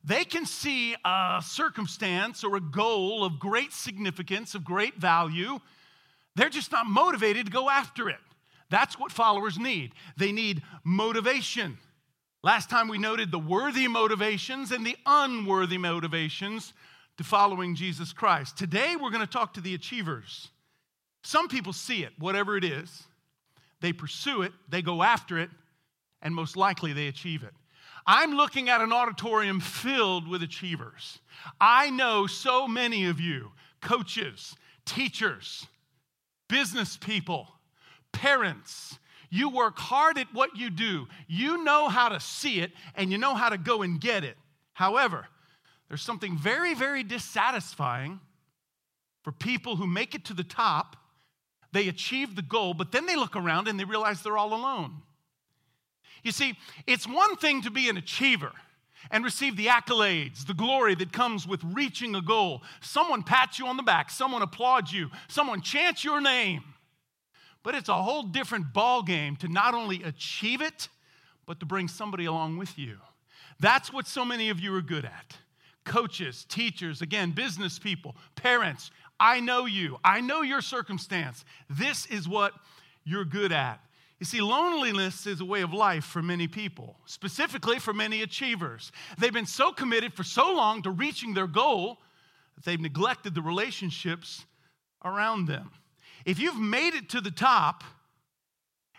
They 0.02 0.24
can 0.24 0.46
see 0.46 0.96
a 1.04 1.40
circumstance 1.44 2.42
or 2.42 2.56
a 2.56 2.60
goal 2.60 3.22
of 3.22 3.38
great 3.38 3.72
significance, 3.72 4.56
of 4.56 4.64
great 4.64 4.96
value. 4.96 5.60
They're 6.34 6.48
just 6.48 6.72
not 6.72 6.86
motivated 6.86 7.46
to 7.46 7.52
go 7.52 7.70
after 7.70 8.08
it. 8.08 8.18
That's 8.68 8.98
what 8.98 9.12
followers 9.12 9.60
need. 9.60 9.92
They 10.16 10.32
need 10.32 10.62
motivation. 10.82 11.78
Last 12.42 12.68
time 12.68 12.88
we 12.88 12.98
noted 12.98 13.30
the 13.30 13.38
worthy 13.38 13.86
motivations 13.86 14.72
and 14.72 14.84
the 14.84 14.96
unworthy 15.06 15.78
motivations 15.78 16.72
to 17.18 17.22
following 17.22 17.76
Jesus 17.76 18.12
Christ. 18.12 18.58
Today 18.58 18.96
we're 19.00 19.10
going 19.10 19.20
to 19.20 19.32
talk 19.32 19.54
to 19.54 19.60
the 19.60 19.76
achievers. 19.76 20.48
Some 21.22 21.46
people 21.46 21.72
see 21.72 22.02
it, 22.02 22.10
whatever 22.18 22.56
it 22.56 22.64
is 22.64 23.04
they 23.80 23.92
pursue 23.92 24.42
it, 24.42 24.52
they 24.68 24.82
go 24.82 25.04
after 25.04 25.38
it, 25.38 25.50
and 26.22 26.34
most 26.34 26.56
likely 26.56 26.92
they 26.92 27.06
achieve 27.06 27.44
it. 27.44 27.52
I'm 28.06 28.32
looking 28.32 28.68
at 28.68 28.80
an 28.80 28.92
auditorium 28.92 29.60
filled 29.60 30.28
with 30.28 30.42
achievers. 30.42 31.18
I 31.60 31.90
know 31.90 32.26
so 32.26 32.68
many 32.68 33.06
of 33.06 33.20
you 33.20 33.52
coaches, 33.80 34.54
teachers, 34.84 35.66
business 36.48 36.96
people, 36.96 37.48
parents. 38.12 38.98
You 39.28 39.48
work 39.48 39.78
hard 39.78 40.18
at 40.18 40.32
what 40.32 40.56
you 40.56 40.70
do. 40.70 41.08
You 41.26 41.64
know 41.64 41.88
how 41.88 42.08
to 42.08 42.20
see 42.20 42.60
it 42.60 42.72
and 42.94 43.10
you 43.10 43.18
know 43.18 43.34
how 43.34 43.48
to 43.48 43.58
go 43.58 43.82
and 43.82 44.00
get 44.00 44.24
it. 44.24 44.36
However, 44.72 45.26
there's 45.88 46.02
something 46.02 46.38
very, 46.38 46.74
very 46.74 47.02
dissatisfying 47.02 48.20
for 49.22 49.32
people 49.32 49.76
who 49.76 49.86
make 49.86 50.14
it 50.14 50.24
to 50.26 50.34
the 50.34 50.44
top 50.44 50.96
they 51.76 51.88
achieve 51.88 52.36
the 52.36 52.42
goal, 52.42 52.72
but 52.72 52.90
then 52.90 53.04
they 53.04 53.16
look 53.16 53.36
around 53.36 53.68
and 53.68 53.78
they 53.78 53.84
realize 53.84 54.22
they're 54.22 54.38
all 54.38 54.54
alone. 54.54 55.02
You 56.22 56.32
see, 56.32 56.54
it's 56.86 57.06
one 57.06 57.36
thing 57.36 57.62
to 57.62 57.70
be 57.70 57.88
an 57.88 57.96
achiever 57.96 58.52
and 59.10 59.24
receive 59.24 59.56
the 59.56 59.66
accolades, 59.66 60.46
the 60.46 60.54
glory 60.54 60.94
that 60.96 61.12
comes 61.12 61.46
with 61.46 61.62
reaching 61.64 62.14
a 62.14 62.22
goal. 62.22 62.62
Someone 62.80 63.22
pats 63.22 63.58
you 63.58 63.66
on 63.66 63.76
the 63.76 63.82
back, 63.82 64.10
someone 64.10 64.42
applauds 64.42 64.92
you, 64.92 65.10
someone 65.28 65.60
chants 65.60 66.04
your 66.04 66.20
name. 66.20 66.62
But 67.62 67.74
it's 67.74 67.88
a 67.88 67.94
whole 67.94 68.22
different 68.22 68.72
ball 68.72 69.02
game 69.02 69.36
to 69.36 69.48
not 69.48 69.74
only 69.74 70.02
achieve 70.02 70.60
it, 70.60 70.88
but 71.46 71.60
to 71.60 71.66
bring 71.66 71.88
somebody 71.88 72.24
along 72.24 72.58
with 72.58 72.78
you. 72.78 72.98
That's 73.60 73.92
what 73.92 74.06
so 74.06 74.24
many 74.24 74.50
of 74.50 74.60
you 74.60 74.74
are 74.74 74.82
good 74.82 75.04
at. 75.04 75.36
Coaches, 75.84 76.44
teachers, 76.48 77.00
again, 77.00 77.30
business 77.30 77.78
people, 77.78 78.16
parents, 78.34 78.90
I 79.18 79.40
know 79.40 79.66
you. 79.66 79.98
I 80.04 80.20
know 80.20 80.42
your 80.42 80.60
circumstance. 80.60 81.44
This 81.70 82.06
is 82.06 82.28
what 82.28 82.52
you're 83.04 83.24
good 83.24 83.52
at. 83.52 83.80
You 84.18 84.24
see, 84.24 84.40
loneliness 84.40 85.26
is 85.26 85.40
a 85.40 85.44
way 85.44 85.60
of 85.60 85.74
life 85.74 86.04
for 86.04 86.22
many 86.22 86.48
people, 86.48 86.96
specifically 87.04 87.78
for 87.78 87.92
many 87.92 88.22
achievers. 88.22 88.90
They've 89.18 89.32
been 89.32 89.46
so 89.46 89.72
committed 89.72 90.14
for 90.14 90.22
so 90.24 90.54
long 90.54 90.82
to 90.82 90.90
reaching 90.90 91.34
their 91.34 91.46
goal 91.46 91.98
that 92.54 92.64
they've 92.64 92.80
neglected 92.80 93.34
the 93.34 93.42
relationships 93.42 94.46
around 95.04 95.46
them. 95.46 95.70
If 96.24 96.38
you've 96.38 96.58
made 96.58 96.94
it 96.94 97.10
to 97.10 97.20
the 97.20 97.30
top 97.30 97.84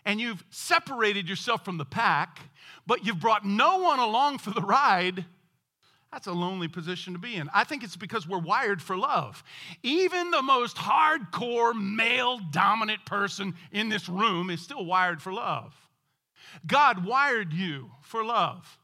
and 0.05 0.21
you've 0.21 0.43
separated 0.51 1.27
yourself 1.27 1.65
from 1.65 1.77
the 1.77 1.86
pack, 1.86 2.39
but 2.86 3.03
you've 3.05 3.19
brought 3.19 3.43
no 3.43 3.79
one 3.79 4.00
along 4.00 4.38
for 4.38 4.51
the 4.51 4.62
ride, 4.62 5.25
that's 6.11 6.27
a 6.27 6.33
lonely 6.33 6.67
position 6.67 7.13
to 7.13 7.19
be 7.19 7.35
in. 7.35 7.49
I 7.53 7.63
think 7.63 7.83
it's 7.83 7.97
because 7.97 8.27
we're 8.27 8.39
wired 8.39 8.81
for 8.81 8.95
love. 8.95 9.43
Even 9.83 10.31
the 10.31 10.41
most 10.41 10.77
hardcore 10.77 11.73
male 11.73 12.39
dominant 12.51 13.05
person 13.05 13.55
in 13.71 13.89
this 13.89 14.07
room 14.07 14.49
is 14.49 14.61
still 14.61 14.85
wired 14.85 15.21
for 15.21 15.33
love. 15.33 15.75
God 16.65 17.05
wired 17.05 17.53
you 17.53 17.91
for 18.01 18.23
love. 18.23 18.79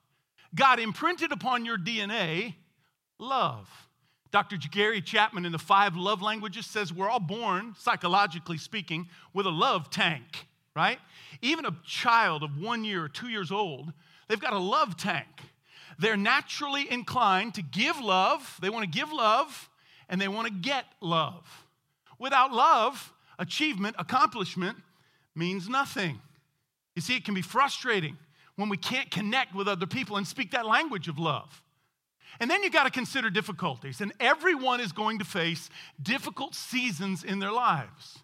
God 0.54 0.80
imprinted 0.80 1.32
upon 1.32 1.66
your 1.66 1.78
DNA 1.78 2.56
love. 3.20 3.70
Dr. 4.32 4.58
Gary 4.58 5.02
Chapman 5.02 5.46
in 5.46 5.52
the 5.52 5.60
five 5.60 5.96
love 5.96 6.22
languages 6.22 6.66
says 6.66 6.92
we're 6.92 7.10
all 7.10 7.20
born, 7.20 7.76
psychologically 7.78 8.58
speaking, 8.58 9.08
with 9.34 9.46
a 9.46 9.52
love 9.52 9.90
tank, 9.90 10.48
right? 10.76 10.98
Even 11.42 11.66
a 11.66 11.76
child 11.86 12.44
of 12.44 12.58
one 12.60 12.84
year 12.84 13.04
or 13.04 13.10
two 13.10 13.30
years 13.30 13.52
old, 13.52 13.94
they've 14.28 14.40
got 14.40 14.54
a 14.54 14.60
love 14.60 14.98
tank. 14.98 15.28
They're 16.00 16.18
naturally 16.18 16.92
inclined 16.92 17.56
to 17.56 17.62
give 17.62 18.00
love, 18.00 18.58
they 18.62 18.70
want 18.70 18.84
to 18.84 18.90
give 18.90 19.12
love, 19.12 19.70
and 20.10 20.20
they 20.20 20.28
want 20.28 20.48
to 20.48 20.54
get 20.54 20.86
love. 21.02 21.66
Without 22.20 22.52
love, 22.52 23.14
achievement, 23.40 23.96
accomplishment 24.00 24.78
means 25.36 25.68
nothing. 25.68 26.20
You 26.96 27.02
see, 27.02 27.16
it 27.16 27.26
can 27.26 27.34
be 27.34 27.42
frustrating 27.42 28.18
when 28.56 28.70
we 28.70 28.78
can't 28.78 29.10
connect 29.10 29.56
with 29.56 29.68
other 29.68 29.88
people 29.88 30.18
and 30.18 30.28
speak 30.28 30.52
that 30.52 30.66
language 30.66 31.08
of 31.08 31.18
love. 31.18 31.62
And 32.40 32.50
then 32.50 32.64
you 32.64 32.70
got 32.70 32.84
to 32.86 32.92
consider 32.92 33.30
difficulties, 33.30 34.02
and 34.02 34.12
everyone 34.20 34.80
is 34.80 34.92
going 34.92 35.20
to 35.20 35.26
face 35.26 35.70
difficult 36.02 36.56
seasons 36.56 37.24
in 37.24 37.40
their 37.40 37.52
lives. 37.52 38.23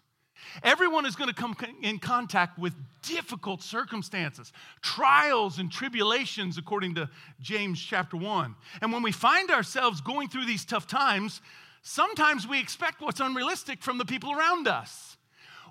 Everyone 0.62 1.06
is 1.06 1.16
going 1.16 1.28
to 1.28 1.34
come 1.34 1.56
in 1.82 1.98
contact 1.98 2.58
with 2.58 2.74
difficult 3.02 3.62
circumstances, 3.62 4.52
trials 4.82 5.58
and 5.58 5.70
tribulations, 5.70 6.58
according 6.58 6.94
to 6.96 7.08
James 7.40 7.80
chapter 7.80 8.16
1. 8.16 8.54
And 8.80 8.92
when 8.92 9.02
we 9.02 9.12
find 9.12 9.50
ourselves 9.50 10.00
going 10.00 10.28
through 10.28 10.46
these 10.46 10.64
tough 10.64 10.86
times, 10.86 11.40
sometimes 11.82 12.46
we 12.46 12.60
expect 12.60 13.00
what's 13.00 13.20
unrealistic 13.20 13.82
from 13.82 13.98
the 13.98 14.04
people 14.04 14.32
around 14.32 14.68
us. 14.68 15.16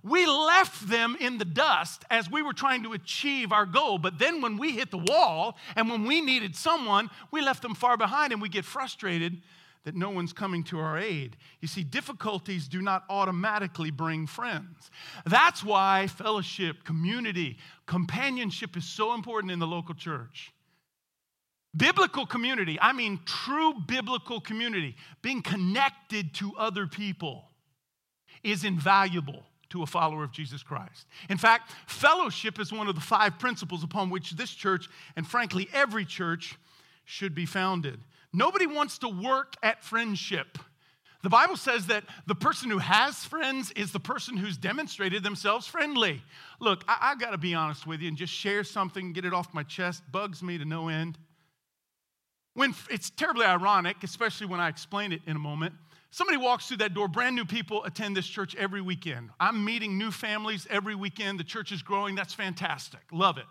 We 0.02 0.26
left 0.26 0.88
them 0.90 1.18
in 1.20 1.38
the 1.38 1.46
dust 1.46 2.06
as 2.10 2.32
we 2.32 2.42
were 2.42 2.54
trying 2.54 2.84
to 2.84 2.94
achieve 2.94 3.52
our 3.52 3.66
goal, 3.66 3.98
but 3.98 4.18
then 4.18 4.42
when 4.42 4.58
we 4.58 4.72
hit 4.72 4.92
the 4.92 4.98
wall 4.98 5.58
and 5.76 5.90
when 5.90 6.06
we 6.06 6.22
needed 6.22 6.56
someone, 6.56 7.10
we 7.32 7.42
left 7.42 7.62
them 7.62 7.76
far 7.76 7.98
behind 7.98 8.32
and 8.32 8.42
we 8.42 8.48
get 8.48 8.64
frustrated 8.64 9.42
that 9.90 9.96
no 9.96 10.12
one's 10.12 10.34
coming 10.34 10.64
to 10.64 10.78
our 10.78 11.00
aid. 11.00 11.36
You 11.62 11.68
see, 11.68 11.84
difficulties 11.84 12.68
do 12.68 12.80
not 12.80 13.06
automatically 13.10 13.90
bring 13.90 14.28
friends. 14.28 14.92
That's 15.26 15.64
why 15.64 16.06
fellowship, 16.06 16.84
community, 16.84 17.58
companionship 17.88 18.78
is 18.78 18.86
so 18.86 19.16
important 19.16 19.52
in 19.52 19.58
the 19.58 19.66
local 19.66 19.96
church. 19.96 20.54
Biblical 21.76 22.28
community, 22.28 22.78
I 22.80 22.94
mean 22.94 23.20
true 23.26 23.74
biblical 23.88 24.40
community, 24.40 24.96
being 25.24 25.42
connected 25.42 26.36
to 26.36 26.54
other 26.56 26.86
people 26.86 27.46
is 28.44 28.64
invaluable 28.64 29.42
to 29.70 29.82
a 29.82 29.88
follower 29.88 30.24
of 30.24 30.32
Jesus 30.32 30.62
Christ. 30.62 31.08
In 31.32 31.40
fact, 31.40 31.74
fellowship 31.88 32.60
is 32.60 32.72
one 32.72 32.88
of 32.88 32.94
the 32.94 33.02
five 33.02 33.40
principles 33.40 33.84
upon 33.84 34.12
which 34.12 34.32
this 34.32 34.52
church, 34.52 34.88
and 35.16 35.26
frankly, 35.26 35.68
every 35.74 36.06
church, 36.06 36.60
should 37.06 37.34
be 37.34 37.48
founded. 37.48 38.00
Nobody 38.34 38.68
wants 38.68 39.00
to 39.00 39.10
work 39.10 39.56
at 39.64 39.84
friendship. 39.84 40.58
The 41.22 41.30
Bible 41.30 41.58
says 41.58 41.88
that 41.88 42.06
the 42.28 42.36
person 42.36 42.70
who 42.70 42.78
has 42.78 43.26
friends 43.26 43.72
is 43.72 43.92
the 43.92 44.00
person 44.00 44.38
who's 44.38 44.56
demonstrated 44.56 45.22
themselves 45.22 45.68
friendly. 45.68 46.22
Look, 46.62 46.86
I, 46.88 47.12
I 47.12 47.16
got 47.16 47.32
to 47.32 47.38
be 47.38 47.54
honest 47.54 47.86
with 47.86 48.00
you 48.00 48.08
and 48.08 48.16
just 48.16 48.32
share 48.32 48.64
something, 48.64 49.12
get 49.12 49.26
it 49.26 49.34
off 49.34 49.54
my 49.54 49.64
chest, 49.64 50.04
bugs 50.12 50.42
me 50.42 50.58
to 50.58 50.66
no 50.66 50.88
end. 50.88 51.18
When 52.54 52.74
it's 52.90 53.10
terribly 53.10 53.46
ironic, 53.46 53.98
especially 54.04 54.48
when 54.48 54.60
I 54.60 54.70
explain 54.70 55.12
it 55.12 55.22
in 55.28 55.36
a 55.36 55.40
moment. 55.40 55.74
Somebody 56.12 56.38
walks 56.38 56.68
through 56.68 56.78
that 56.78 56.94
door, 56.94 57.08
brand 57.08 57.36
new 57.36 57.46
people 57.46 57.84
attend 57.84 58.18
this 58.18 58.26
church 58.26 58.56
every 58.56 58.82
weekend. 58.82 59.30
I'm 59.40 59.64
meeting 59.64 59.98
new 59.98 60.10
families 60.10 60.66
every 60.70 60.96
weekend. 60.96 61.40
The 61.40 61.44
church 61.44 61.72
is 61.72 61.84
growing. 61.84 62.16
That's 62.16 62.34
fantastic. 62.34 63.02
Love 63.12 63.38
it. 63.38 63.46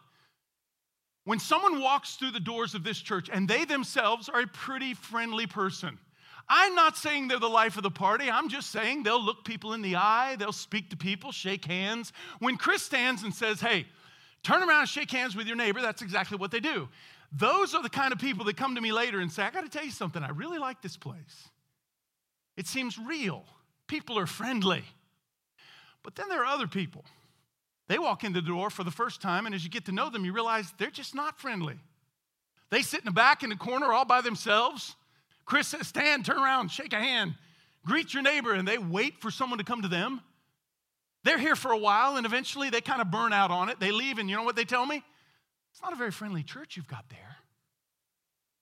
When 1.28 1.38
someone 1.38 1.82
walks 1.82 2.14
through 2.14 2.30
the 2.30 2.40
doors 2.40 2.74
of 2.74 2.84
this 2.84 2.98
church 2.98 3.28
and 3.30 3.46
they 3.46 3.66
themselves 3.66 4.30
are 4.30 4.40
a 4.40 4.46
pretty 4.46 4.94
friendly 4.94 5.46
person, 5.46 5.98
I'm 6.48 6.74
not 6.74 6.96
saying 6.96 7.28
they're 7.28 7.38
the 7.38 7.46
life 7.46 7.76
of 7.76 7.82
the 7.82 7.90
party. 7.90 8.30
I'm 8.30 8.48
just 8.48 8.70
saying 8.70 9.02
they'll 9.02 9.22
look 9.22 9.44
people 9.44 9.74
in 9.74 9.82
the 9.82 9.96
eye, 9.96 10.36
they'll 10.38 10.52
speak 10.52 10.88
to 10.88 10.96
people, 10.96 11.30
shake 11.30 11.66
hands. 11.66 12.14
When 12.38 12.56
Chris 12.56 12.82
stands 12.82 13.24
and 13.24 13.34
says, 13.34 13.60
Hey, 13.60 13.84
turn 14.42 14.66
around 14.66 14.80
and 14.80 14.88
shake 14.88 15.10
hands 15.10 15.36
with 15.36 15.46
your 15.46 15.56
neighbor, 15.56 15.82
that's 15.82 16.00
exactly 16.00 16.38
what 16.38 16.50
they 16.50 16.60
do. 16.60 16.88
Those 17.30 17.74
are 17.74 17.82
the 17.82 17.90
kind 17.90 18.14
of 18.14 18.18
people 18.18 18.46
that 18.46 18.56
come 18.56 18.74
to 18.76 18.80
me 18.80 18.90
later 18.90 19.20
and 19.20 19.30
say, 19.30 19.42
I 19.42 19.50
got 19.50 19.64
to 19.64 19.68
tell 19.68 19.84
you 19.84 19.90
something, 19.90 20.22
I 20.22 20.30
really 20.30 20.58
like 20.58 20.80
this 20.80 20.96
place. 20.96 21.50
It 22.56 22.66
seems 22.66 22.96
real. 22.96 23.44
People 23.86 24.18
are 24.18 24.26
friendly. 24.26 24.82
But 26.02 26.14
then 26.16 26.30
there 26.30 26.40
are 26.40 26.46
other 26.46 26.68
people 26.68 27.04
they 27.88 27.98
walk 27.98 28.22
in 28.22 28.32
the 28.32 28.42
door 28.42 28.70
for 28.70 28.84
the 28.84 28.90
first 28.90 29.20
time, 29.20 29.46
and 29.46 29.54
as 29.54 29.64
you 29.64 29.70
get 29.70 29.86
to 29.86 29.92
know 29.92 30.10
them, 30.10 30.24
you 30.24 30.32
realize 30.32 30.72
they're 30.78 30.90
just 30.90 31.14
not 31.14 31.40
friendly. 31.40 31.76
They 32.70 32.82
sit 32.82 33.00
in 33.00 33.06
the 33.06 33.10
back 33.12 33.42
in 33.42 33.50
the 33.50 33.56
corner 33.56 33.92
all 33.92 34.04
by 34.04 34.20
themselves. 34.20 34.94
Chris 35.46 35.68
says, 35.68 35.88
Stand, 35.88 36.26
turn 36.26 36.38
around, 36.38 36.70
shake 36.70 36.92
a 36.92 37.00
hand, 37.00 37.34
greet 37.86 38.12
your 38.12 38.22
neighbor, 38.22 38.52
and 38.52 38.68
they 38.68 38.76
wait 38.76 39.20
for 39.20 39.30
someone 39.30 39.58
to 39.58 39.64
come 39.64 39.82
to 39.82 39.88
them. 39.88 40.20
They're 41.24 41.38
here 41.38 41.56
for 41.56 41.72
a 41.72 41.78
while, 41.78 42.16
and 42.16 42.26
eventually 42.26 42.68
they 42.70 42.82
kind 42.82 43.00
of 43.00 43.10
burn 43.10 43.32
out 43.32 43.50
on 43.50 43.70
it. 43.70 43.80
They 43.80 43.90
leave, 43.90 44.18
and 44.18 44.28
you 44.28 44.36
know 44.36 44.44
what 44.44 44.56
they 44.56 44.64
tell 44.64 44.84
me? 44.84 45.02
It's 45.72 45.82
not 45.82 45.92
a 45.92 45.96
very 45.96 46.10
friendly 46.10 46.42
church 46.42 46.76
you've 46.76 46.88
got 46.88 47.08
there. 47.08 47.36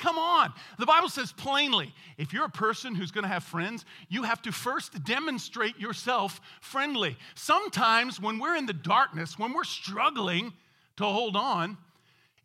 Come 0.07 0.19
on. 0.19 0.53
The 0.79 0.87
Bible 0.87 1.09
says 1.09 1.33
plainly 1.33 1.93
if 2.17 2.33
you're 2.33 2.45
a 2.45 2.49
person 2.49 2.95
who's 2.95 3.11
going 3.11 3.25
to 3.25 3.29
have 3.29 3.43
friends, 3.43 3.85
you 4.09 4.23
have 4.23 4.41
to 4.43 4.53
first 4.53 5.03
demonstrate 5.03 5.81
yourself 5.81 6.41
friendly. 6.61 7.17
Sometimes 7.35 8.21
when 8.21 8.39
we're 8.39 8.55
in 8.55 8.67
the 8.67 8.73
darkness, 8.73 9.37
when 9.37 9.53
we're 9.53 9.65
struggling 9.65 10.53
to 10.99 11.05
hold 11.05 11.35
on, 11.35 11.77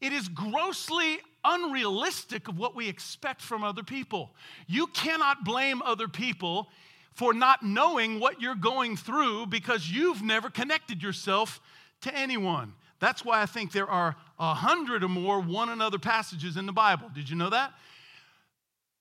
it 0.01 0.12
is 0.12 0.27
grossly 0.27 1.20
unrealistic 1.46 2.48
of 2.48 2.58
what 2.58 2.75
we 2.75 2.89
expect 2.89 3.44
from 3.44 3.63
other 3.63 3.84
people. 3.84 4.32
You 4.65 4.88
cannot 4.88 5.46
blame 5.46 5.84
other 5.84 6.08
people 6.08 6.68
for 7.13 7.32
not 7.32 7.62
knowing 7.62 8.20
what 8.20 8.41
you're 8.41 8.56
going 8.56 8.98
through 8.98 9.46
because 9.46 9.88
you've 9.88 10.24
never 10.24 10.50
connected 10.50 11.03
yourself 11.03 11.62
to 12.01 12.15
anyone. 12.18 12.74
That's 13.00 13.24
why 13.24 13.44
I 13.44 13.46
think 13.46 13.72
there 13.72 13.89
are 13.89 14.15
a 14.41 14.55
hundred 14.55 15.03
or 15.03 15.07
more 15.07 15.39
one 15.39 15.69
another 15.69 16.00
passages 16.00 16.57
in 16.57 16.65
the 16.65 16.74
Bible. 16.74 17.10
Did 17.13 17.29
you 17.29 17.36
know 17.36 17.51
that? 17.51 17.74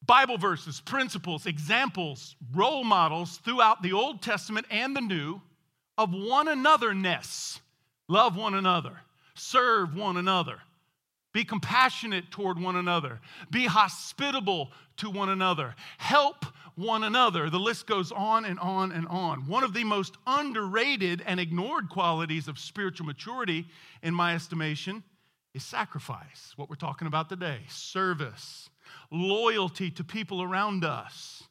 Bible 0.04 0.36
verses, 0.36 0.80
principles, 0.80 1.46
examples, 1.46 2.36
role 2.54 2.84
models 2.84 3.38
throughout 3.38 3.82
the 3.82 3.94
Old 3.94 4.20
Testament 4.22 4.66
and 4.70 4.94
the 4.94 5.00
New 5.00 5.40
of 5.96 6.12
one 6.12 6.46
anotherness. 6.46 7.58
Love 8.06 8.36
one 8.36 8.54
another, 8.54 9.00
serve 9.34 9.94
one 9.94 10.18
another, 10.18 10.58
be 11.32 11.44
compassionate 11.44 12.30
toward 12.30 12.58
one 12.58 12.76
another, 12.76 13.20
be 13.50 13.64
hospitable 13.64 14.70
to 14.98 15.08
one 15.08 15.30
another, 15.30 15.74
help 15.96 16.44
one 16.74 17.04
another. 17.04 17.48
The 17.48 17.58
list 17.58 17.86
goes 17.86 18.12
on 18.12 18.44
and 18.44 18.58
on 18.58 18.92
and 18.92 19.06
on. 19.08 19.46
One 19.46 19.64
of 19.64 19.72
the 19.72 19.84
most 19.84 20.16
underrated 20.26 21.22
and 21.24 21.40
ignored 21.40 21.88
qualities 21.88 22.48
of 22.48 22.58
spiritual 22.58 23.06
maturity, 23.06 23.66
in 24.02 24.12
my 24.12 24.34
estimation, 24.34 25.02
is 25.54 25.64
sacrifice, 25.64 26.52
what 26.56 26.68
we're 26.70 26.76
talking 26.76 27.06
about 27.06 27.28
today 27.28 27.60
service, 27.68 28.70
loyalty 29.10 29.90
to 29.90 30.04
people 30.04 30.42
around 30.42 30.84
us. 30.84 31.44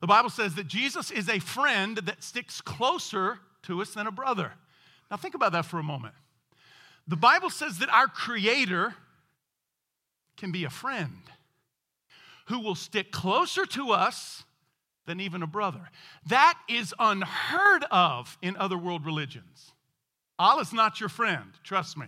The 0.00 0.06
Bible 0.06 0.30
says 0.30 0.54
that 0.56 0.66
Jesus 0.66 1.10
is 1.10 1.28
a 1.28 1.38
friend 1.38 1.96
that 1.98 2.22
sticks 2.22 2.60
closer 2.60 3.38
to 3.62 3.80
us 3.80 3.94
than 3.94 4.06
a 4.06 4.12
brother. 4.12 4.52
Now, 5.10 5.16
think 5.16 5.34
about 5.34 5.52
that 5.52 5.64
for 5.64 5.78
a 5.78 5.82
moment. 5.82 6.14
The 7.06 7.16
Bible 7.16 7.50
says 7.50 7.78
that 7.78 7.88
our 7.88 8.08
Creator 8.08 8.94
can 10.36 10.52
be 10.52 10.64
a 10.64 10.70
friend 10.70 11.22
who 12.46 12.60
will 12.60 12.74
stick 12.74 13.12
closer 13.12 13.64
to 13.66 13.92
us 13.92 14.44
than 15.06 15.20
even 15.20 15.42
a 15.42 15.46
brother. 15.46 15.90
That 16.26 16.58
is 16.68 16.94
unheard 16.98 17.84
of 17.90 18.36
in 18.42 18.56
other 18.56 18.76
world 18.76 19.04
religions. 19.04 19.72
Allah's 20.38 20.72
not 20.72 21.00
your 21.00 21.08
friend, 21.08 21.52
trust 21.62 21.96
me. 21.96 22.06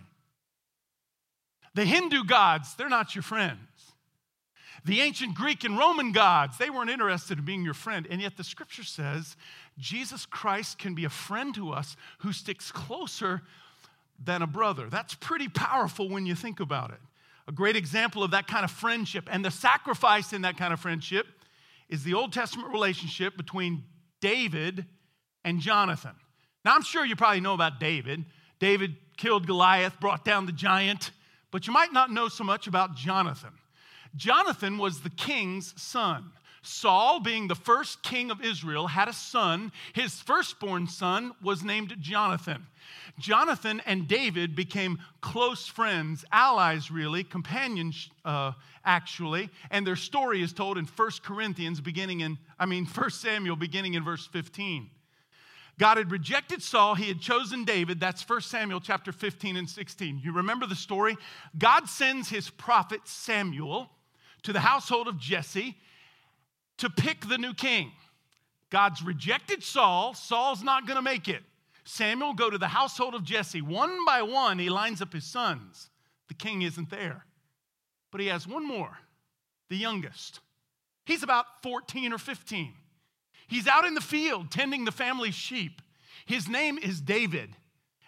The 1.77 1.85
Hindu 1.85 2.23
gods, 2.23 2.73
they're 2.73 2.89
not 2.89 3.13
your 3.13 3.21
friends. 3.21 3.59
The 4.83 4.99
ancient 5.01 5.35
Greek 5.35 5.63
and 5.63 5.77
Roman 5.77 6.11
gods, 6.11 6.57
they 6.57 6.71
weren't 6.71 6.89
interested 6.89 7.37
in 7.37 7.45
being 7.45 7.63
your 7.63 7.75
friend. 7.75 8.07
And 8.09 8.19
yet 8.19 8.35
the 8.35 8.43
scripture 8.43 8.83
says 8.83 9.35
Jesus 9.77 10.25
Christ 10.25 10.79
can 10.79 10.95
be 10.95 11.05
a 11.05 11.09
friend 11.09 11.53
to 11.53 11.73
us 11.73 11.95
who 12.21 12.33
sticks 12.33 12.71
closer 12.71 13.43
than 14.17 14.41
a 14.41 14.47
brother. 14.47 14.87
That's 14.89 15.13
pretty 15.13 15.49
powerful 15.49 16.09
when 16.09 16.25
you 16.25 16.33
think 16.33 16.59
about 16.59 16.89
it. 16.89 16.99
A 17.47 17.51
great 17.51 17.75
example 17.75 18.23
of 18.23 18.31
that 18.31 18.47
kind 18.47 18.65
of 18.65 18.71
friendship 18.71 19.29
and 19.31 19.45
the 19.45 19.51
sacrifice 19.51 20.33
in 20.33 20.41
that 20.41 20.57
kind 20.57 20.73
of 20.73 20.79
friendship 20.79 21.27
is 21.89 22.03
the 22.03 22.15
Old 22.15 22.33
Testament 22.33 22.73
relationship 22.73 23.37
between 23.37 23.83
David 24.19 24.83
and 25.45 25.59
Jonathan. 25.59 26.15
Now, 26.65 26.73
I'm 26.73 26.81
sure 26.81 27.05
you 27.05 27.15
probably 27.15 27.41
know 27.41 27.53
about 27.53 27.79
David. 27.79 28.25
David 28.57 28.95
killed 29.15 29.45
Goliath, 29.45 29.99
brought 29.99 30.25
down 30.25 30.47
the 30.47 30.51
giant, 30.51 31.11
but 31.51 31.67
you 31.67 31.73
might 31.73 31.93
not 31.93 32.11
know 32.11 32.27
so 32.27 32.43
much 32.43 32.67
about 32.67 32.95
Jonathan. 32.95 33.51
Jonathan 34.15 34.77
was 34.77 35.01
the 35.01 35.09
king's 35.09 35.73
son. 35.81 36.31
Saul, 36.61 37.21
being 37.21 37.47
the 37.47 37.55
first 37.55 38.03
king 38.03 38.29
of 38.29 38.43
Israel, 38.43 38.87
had 38.87 39.07
a 39.07 39.13
son. 39.13 39.71
His 39.93 40.19
firstborn 40.21 40.87
son 40.87 41.31
was 41.41 41.63
named 41.63 41.95
Jonathan. 41.99 42.67
Jonathan 43.19 43.81
and 43.85 44.07
David 44.07 44.55
became 44.55 44.99
close 45.21 45.65
friends, 45.65 46.25
allies, 46.31 46.91
really, 46.91 47.23
companions, 47.23 48.09
uh, 48.25 48.51
actually. 48.83 49.49
And 49.71 49.87
their 49.87 49.95
story 49.95 50.41
is 50.41 50.51
told 50.51 50.77
in 50.77 50.85
1 50.85 51.09
Corinthians, 51.23 51.79
beginning 51.79 52.19
in, 52.19 52.37
I 52.59 52.65
mean, 52.65 52.85
1 52.93 53.09
Samuel, 53.11 53.55
beginning 53.55 53.93
in 53.93 54.03
verse 54.03 54.27
15. 54.27 54.89
God 55.79 55.97
had 55.97 56.11
rejected 56.11 56.63
Saul, 56.63 56.95
he 56.95 57.07
had 57.07 57.19
chosen 57.19 57.63
David. 57.63 57.99
That's 57.99 58.27
1 58.27 58.41
Samuel 58.41 58.79
chapter 58.79 59.11
15 59.11 59.57
and 59.57 59.69
16. 59.69 60.21
You 60.23 60.33
remember 60.33 60.65
the 60.65 60.75
story? 60.75 61.15
God 61.57 61.87
sends 61.87 62.29
his 62.29 62.49
prophet 62.49 63.01
Samuel 63.05 63.89
to 64.43 64.53
the 64.53 64.59
household 64.59 65.07
of 65.07 65.19
Jesse 65.19 65.77
to 66.77 66.89
pick 66.89 67.27
the 67.27 67.37
new 67.37 67.53
king. 67.53 67.91
God's 68.69 69.03
rejected 69.03 69.63
Saul. 69.63 70.13
Saul's 70.13 70.63
not 70.63 70.87
going 70.87 70.97
to 70.97 71.01
make 71.01 71.27
it. 71.27 71.43
Samuel 71.83 72.33
go 72.33 72.49
to 72.49 72.57
the 72.57 72.67
household 72.67 73.13
of 73.13 73.23
Jesse. 73.23 73.61
One 73.61 74.03
by 74.05 74.21
one, 74.23 74.59
he 74.59 74.69
lines 74.69 75.01
up 75.01 75.13
his 75.13 75.23
sons. 75.23 75.89
The 76.27 76.33
king 76.33 76.63
isn't 76.63 76.89
there. 76.89 77.25
But 78.11 78.21
he 78.21 78.27
has 78.27 78.47
one 78.47 78.65
more, 78.65 78.97
the 79.69 79.77
youngest. 79.77 80.39
He's 81.05 81.23
about 81.23 81.45
14 81.63 82.11
or 82.11 82.17
15. 82.17 82.73
He's 83.47 83.67
out 83.67 83.85
in 83.85 83.93
the 83.93 84.01
field 84.01 84.51
tending 84.51 84.85
the 84.85 84.91
family 84.91 85.31
sheep. 85.31 85.81
His 86.25 86.47
name 86.47 86.77
is 86.77 86.99
David, 86.99 87.55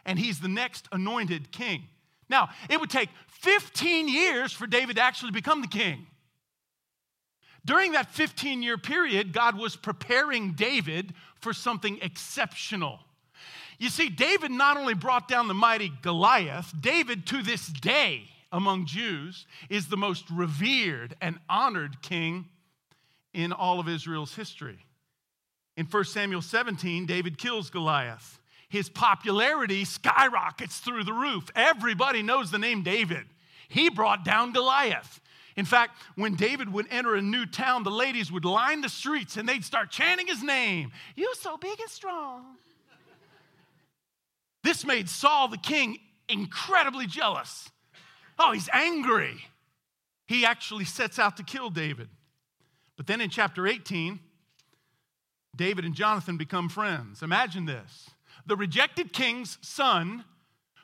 and 0.06 0.20
he's 0.20 0.40
the 0.40 0.50
next 0.50 0.88
anointed 0.92 1.52
king. 1.52 1.84
Now, 2.30 2.50
it 2.70 2.80
would 2.80 2.90
take 2.90 3.10
15 3.28 4.08
years 4.08 4.52
for 4.52 4.68
David 4.68 4.98
to 4.98 5.02
actually 5.02 5.32
become 5.32 5.62
the 5.62 5.68
king. 5.68 6.06
During 7.66 7.94
that 7.94 8.12
15 8.12 8.62
year 8.62 8.78
period, 8.78 9.34
God 9.34 9.58
was 9.58 9.76
preparing 9.76 10.54
David 10.54 11.14
for 11.40 11.54
something 11.54 12.00
exceptional. 12.02 13.00
You 13.78 13.90
see, 13.90 14.10
David 14.10 14.52
not 14.52 14.78
only 14.78 14.94
brought 14.94 15.28
down 15.28 15.48
the 15.48 15.54
mighty 15.54 15.92
Goliath, 16.02 16.74
David 16.80 17.26
to 17.28 17.42
this 17.42 17.68
day 17.68 18.24
among 18.52 18.86
Jews 18.86 19.46
is 19.70 19.88
the 19.88 19.98
most 19.98 20.26
revered 20.30 21.16
and 21.22 21.40
honored 21.50 22.02
king 22.02 22.46
in 23.34 23.54
all 23.54 23.80
of 23.80 23.88
Israel's 23.88 24.36
history. 24.36 24.80
In 25.80 25.86
1 25.86 26.04
Samuel 26.04 26.42
17, 26.42 27.06
David 27.06 27.38
kills 27.38 27.70
Goliath. 27.70 28.42
His 28.68 28.90
popularity 28.90 29.86
skyrockets 29.86 30.80
through 30.80 31.06
the 31.06 31.14
roof. 31.14 31.50
Everybody 31.56 32.22
knows 32.22 32.52
the 32.52 32.60
name 32.60 32.84
David. 32.84 33.24
He 33.70 33.90
brought 33.90 34.26
down 34.26 34.52
Goliath. 34.52 35.22
In 35.56 35.64
fact, 35.64 35.98
when 36.16 36.36
David 36.36 36.70
would 36.74 36.88
enter 36.92 37.16
a 37.16 37.22
new 37.22 37.46
town, 37.46 37.84
the 37.84 37.92
ladies 37.92 38.30
would 38.30 38.44
line 38.44 38.82
the 38.82 38.90
streets 38.90 39.38
and 39.38 39.48
they'd 39.48 39.64
start 39.64 39.90
chanting 39.90 40.28
his 40.28 40.44
name. 40.44 40.92
You 41.16 41.34
so 41.36 41.56
big 41.56 41.80
and 41.80 41.90
strong. 41.90 42.44
this 44.66 44.86
made 44.86 45.08
Saul 45.08 45.48
the 45.48 45.58
king 45.58 45.98
incredibly 46.28 47.08
jealous. 47.08 47.70
Oh, 48.38 48.52
he's 48.52 48.68
angry. 48.74 49.38
He 50.28 50.46
actually 50.46 50.84
sets 50.84 51.18
out 51.20 51.38
to 51.38 51.44
kill 51.44 51.70
David. 51.70 52.10
But 52.98 53.08
then 53.08 53.22
in 53.22 53.30
chapter 53.30 53.66
18, 53.66 54.20
David 55.56 55.86
and 55.86 55.96
Jonathan 55.96 56.38
become 56.38 56.70
friends. 56.70 57.22
Imagine 57.22 57.66
this 57.66 58.10
the 58.46 58.56
rejected 58.56 59.14
king's 59.14 59.58
son, 59.62 60.24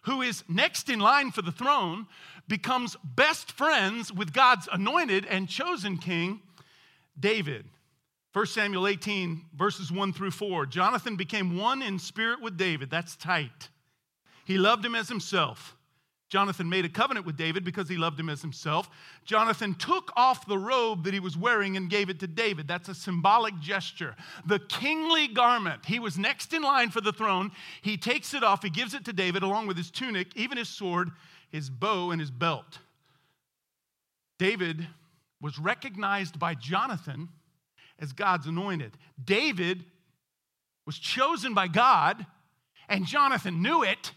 who 0.04 0.22
is 0.22 0.44
next 0.48 0.90
in 0.90 1.00
line 1.00 1.32
for 1.32 1.42
the 1.42 1.52
throne, 1.52 2.08
becomes 2.48 2.96
best 3.04 3.52
friends 3.52 4.14
with 4.14 4.34
God's 4.34 4.70
anointed 4.72 5.26
and 5.26 5.50
chosen 5.50 5.98
king, 5.98 6.42
David. 7.20 7.66
1 8.34 8.46
Samuel 8.48 8.88
18, 8.88 9.46
verses 9.56 9.92
1 9.92 10.12
through 10.12 10.32
4. 10.32 10.66
Jonathan 10.66 11.16
became 11.16 11.58
one 11.58 11.82
in 11.82 11.98
spirit 11.98 12.42
with 12.42 12.58
David. 12.58 12.90
That's 12.90 13.16
tight. 13.16 13.70
He 14.44 14.58
loved 14.58 14.86
him 14.86 14.94
as 14.94 15.08
himself. 15.08 15.76
Jonathan 16.28 16.68
made 16.68 16.86
a 16.86 16.90
covenant 16.90 17.26
with 17.26 17.38
David 17.38 17.64
because 17.64 17.88
he 17.88 17.98
loved 17.98 18.20
him 18.20 18.30
as 18.30 18.42
himself. 18.42 18.90
Jonathan 19.26 19.76
took 19.76 20.12
off 20.16 20.48
the 20.48 20.58
robe 20.58 21.04
that 21.04 21.14
he 21.14 21.20
was 21.20 21.38
wearing 21.38 21.78
and 21.78 21.90
gave 21.90 22.10
it 22.10 22.20
to 22.20 22.28
David. 22.28 22.68
That's 22.68 22.90
a 22.90 22.96
symbolic 22.96 23.60
gesture. 23.60 24.16
The 24.46 24.60
kingly 24.60 25.28
garment. 25.28 25.86
He 25.86 26.00
was 26.00 26.18
next 26.18 26.52
in 26.54 26.64
line 26.64 26.90
for 26.90 27.02
the 27.02 27.14
throne. 27.14 27.52
He 27.82 27.96
takes 27.96 28.34
it 28.34 28.44
off, 28.44 28.64
he 28.64 28.72
gives 28.72 28.96
it 28.96 29.06
to 29.06 29.14
David 29.14 29.44
along 29.44 29.68
with 29.68 29.78
his 29.78 29.92
tunic, 29.92 30.36
even 30.36 30.58
his 30.58 30.70
sword, 30.70 31.12
his 31.52 31.70
bow, 31.70 32.10
and 32.10 32.20
his 32.20 32.32
belt. 32.32 32.80
David 34.40 34.88
was 35.40 35.60
recognized 35.60 36.40
by 36.40 36.56
Jonathan 36.56 37.30
as 38.00 38.14
God's 38.14 38.48
anointed. 38.48 38.98
David 39.24 39.86
was 40.86 40.98
chosen 40.98 41.54
by 41.54 41.68
God, 41.68 42.26
and 42.90 43.06
Jonathan 43.06 43.62
knew 43.62 43.84
it. 43.84 44.12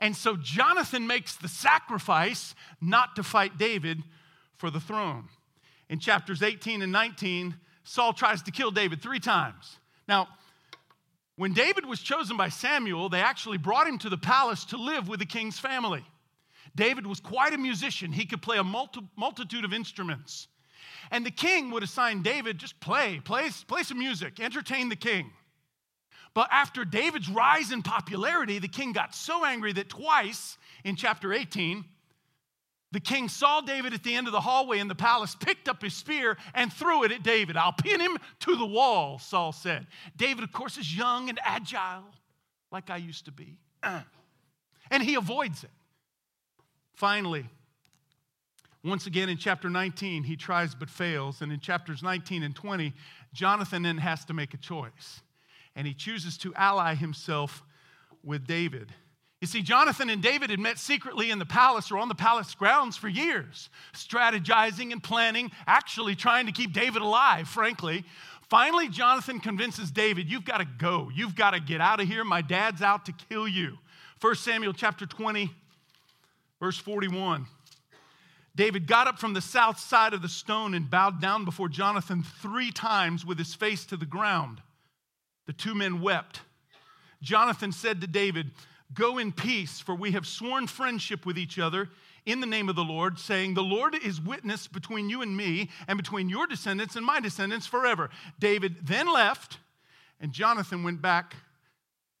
And 0.00 0.16
so 0.16 0.36
Jonathan 0.36 1.06
makes 1.06 1.36
the 1.36 1.48
sacrifice 1.48 2.54
not 2.80 3.16
to 3.16 3.22
fight 3.22 3.58
David 3.58 4.02
for 4.56 4.70
the 4.70 4.80
throne. 4.80 5.28
In 5.88 5.98
chapters 5.98 6.42
18 6.42 6.82
and 6.82 6.90
19, 6.90 7.54
Saul 7.84 8.12
tries 8.12 8.42
to 8.42 8.50
kill 8.50 8.70
David 8.70 9.02
three 9.02 9.20
times. 9.20 9.78
Now, 10.08 10.28
when 11.36 11.52
David 11.52 11.86
was 11.86 12.00
chosen 12.00 12.36
by 12.36 12.48
Samuel, 12.48 13.08
they 13.08 13.20
actually 13.20 13.58
brought 13.58 13.86
him 13.86 13.98
to 13.98 14.08
the 14.08 14.18
palace 14.18 14.64
to 14.66 14.76
live 14.76 15.08
with 15.08 15.20
the 15.20 15.26
king's 15.26 15.58
family. 15.58 16.04
David 16.76 17.06
was 17.06 17.20
quite 17.20 17.52
a 17.52 17.58
musician. 17.58 18.12
He 18.12 18.26
could 18.26 18.42
play 18.42 18.58
a 18.58 18.64
multi- 18.64 19.06
multitude 19.16 19.64
of 19.64 19.72
instruments. 19.72 20.48
And 21.10 21.26
the 21.26 21.30
king 21.30 21.70
would 21.70 21.82
assign 21.82 22.22
David 22.22 22.58
just 22.58 22.78
play, 22.80 23.20
play, 23.24 23.50
play 23.66 23.82
some 23.82 23.98
music, 23.98 24.38
entertain 24.38 24.88
the 24.88 24.96
king. 24.96 25.32
But 26.32 26.48
after 26.52 26.84
David's 26.84 27.28
rise 27.28 27.72
in 27.72 27.82
popularity, 27.82 28.58
the 28.58 28.68
king 28.68 28.92
got 28.92 29.14
so 29.14 29.44
angry 29.44 29.72
that 29.72 29.88
twice 29.88 30.58
in 30.84 30.96
chapter 30.96 31.32
18, 31.32 31.84
the 32.92 33.00
king 33.00 33.28
saw 33.28 33.60
David 33.60 33.94
at 33.94 34.02
the 34.02 34.14
end 34.14 34.26
of 34.26 34.32
the 34.32 34.40
hallway 34.40 34.78
in 34.78 34.88
the 34.88 34.94
palace, 34.94 35.36
picked 35.36 35.68
up 35.68 35.82
his 35.82 35.94
spear, 35.94 36.36
and 36.54 36.72
threw 36.72 37.04
it 37.04 37.12
at 37.12 37.22
David. 37.22 37.56
I'll 37.56 37.72
pin 37.72 38.00
him 38.00 38.18
to 38.40 38.56
the 38.56 38.66
wall, 38.66 39.18
Saul 39.18 39.52
said. 39.52 39.86
David, 40.16 40.42
of 40.44 40.52
course, 40.52 40.76
is 40.76 40.96
young 40.96 41.28
and 41.28 41.38
agile, 41.44 42.04
like 42.72 42.90
I 42.90 42.96
used 42.96 43.26
to 43.26 43.32
be. 43.32 43.58
And 44.92 45.04
he 45.04 45.14
avoids 45.14 45.62
it. 45.62 45.70
Finally, 46.94 47.46
once 48.82 49.06
again 49.06 49.28
in 49.28 49.36
chapter 49.36 49.70
19, 49.70 50.24
he 50.24 50.34
tries 50.34 50.74
but 50.74 50.90
fails. 50.90 51.42
And 51.42 51.52
in 51.52 51.60
chapters 51.60 52.02
19 52.02 52.42
and 52.42 52.56
20, 52.56 52.92
Jonathan 53.32 53.82
then 53.82 53.98
has 53.98 54.24
to 54.24 54.34
make 54.34 54.52
a 54.52 54.56
choice. 54.56 55.20
And 55.80 55.86
he 55.86 55.94
chooses 55.94 56.36
to 56.36 56.54
ally 56.56 56.94
himself 56.94 57.62
with 58.22 58.46
David. 58.46 58.92
You 59.40 59.46
see, 59.46 59.62
Jonathan 59.62 60.10
and 60.10 60.22
David 60.22 60.50
had 60.50 60.60
met 60.60 60.78
secretly 60.78 61.30
in 61.30 61.38
the 61.38 61.46
palace 61.46 61.90
or 61.90 61.96
on 61.96 62.10
the 62.10 62.14
palace 62.14 62.54
grounds 62.54 62.98
for 62.98 63.08
years, 63.08 63.70
strategizing 63.94 64.92
and 64.92 65.02
planning, 65.02 65.50
actually 65.66 66.16
trying 66.16 66.44
to 66.44 66.52
keep 66.52 66.74
David 66.74 67.00
alive, 67.00 67.48
frankly. 67.48 68.04
Finally, 68.50 68.90
Jonathan 68.90 69.40
convinces 69.40 69.90
David, 69.90 70.30
You've 70.30 70.44
got 70.44 70.58
to 70.58 70.66
go. 70.66 71.10
You've 71.14 71.34
got 71.34 71.52
to 71.52 71.60
get 71.60 71.80
out 71.80 71.98
of 71.98 72.06
here. 72.06 72.24
My 72.24 72.42
dad's 72.42 72.82
out 72.82 73.06
to 73.06 73.14
kill 73.30 73.48
you. 73.48 73.78
1 74.20 74.34
Samuel 74.34 74.74
chapter 74.74 75.06
20, 75.06 75.50
Verse 76.60 76.76
41 76.76 77.46
David 78.54 78.86
got 78.86 79.06
up 79.06 79.18
from 79.18 79.32
the 79.32 79.40
south 79.40 79.78
side 79.78 80.12
of 80.12 80.20
the 80.20 80.28
stone 80.28 80.74
and 80.74 80.90
bowed 80.90 81.22
down 81.22 81.46
before 81.46 81.70
Jonathan 81.70 82.22
three 82.22 82.70
times 82.70 83.24
with 83.24 83.38
his 83.38 83.54
face 83.54 83.86
to 83.86 83.96
the 83.96 84.04
ground. 84.04 84.60
The 85.50 85.54
two 85.54 85.74
men 85.74 86.00
wept. 86.00 86.42
Jonathan 87.20 87.72
said 87.72 88.00
to 88.02 88.06
David, 88.06 88.52
Go 88.94 89.18
in 89.18 89.32
peace, 89.32 89.80
for 89.80 89.96
we 89.96 90.12
have 90.12 90.24
sworn 90.24 90.68
friendship 90.68 91.26
with 91.26 91.36
each 91.36 91.58
other 91.58 91.88
in 92.24 92.38
the 92.38 92.46
name 92.46 92.68
of 92.68 92.76
the 92.76 92.84
Lord, 92.84 93.18
saying, 93.18 93.54
The 93.54 93.60
Lord 93.64 93.96
is 93.96 94.20
witness 94.20 94.68
between 94.68 95.10
you 95.10 95.22
and 95.22 95.36
me, 95.36 95.68
and 95.88 95.96
between 95.96 96.28
your 96.28 96.46
descendants 96.46 96.94
and 96.94 97.04
my 97.04 97.18
descendants 97.18 97.66
forever. 97.66 98.10
David 98.38 98.86
then 98.86 99.12
left, 99.12 99.58
and 100.20 100.30
Jonathan 100.30 100.84
went 100.84 101.02
back 101.02 101.34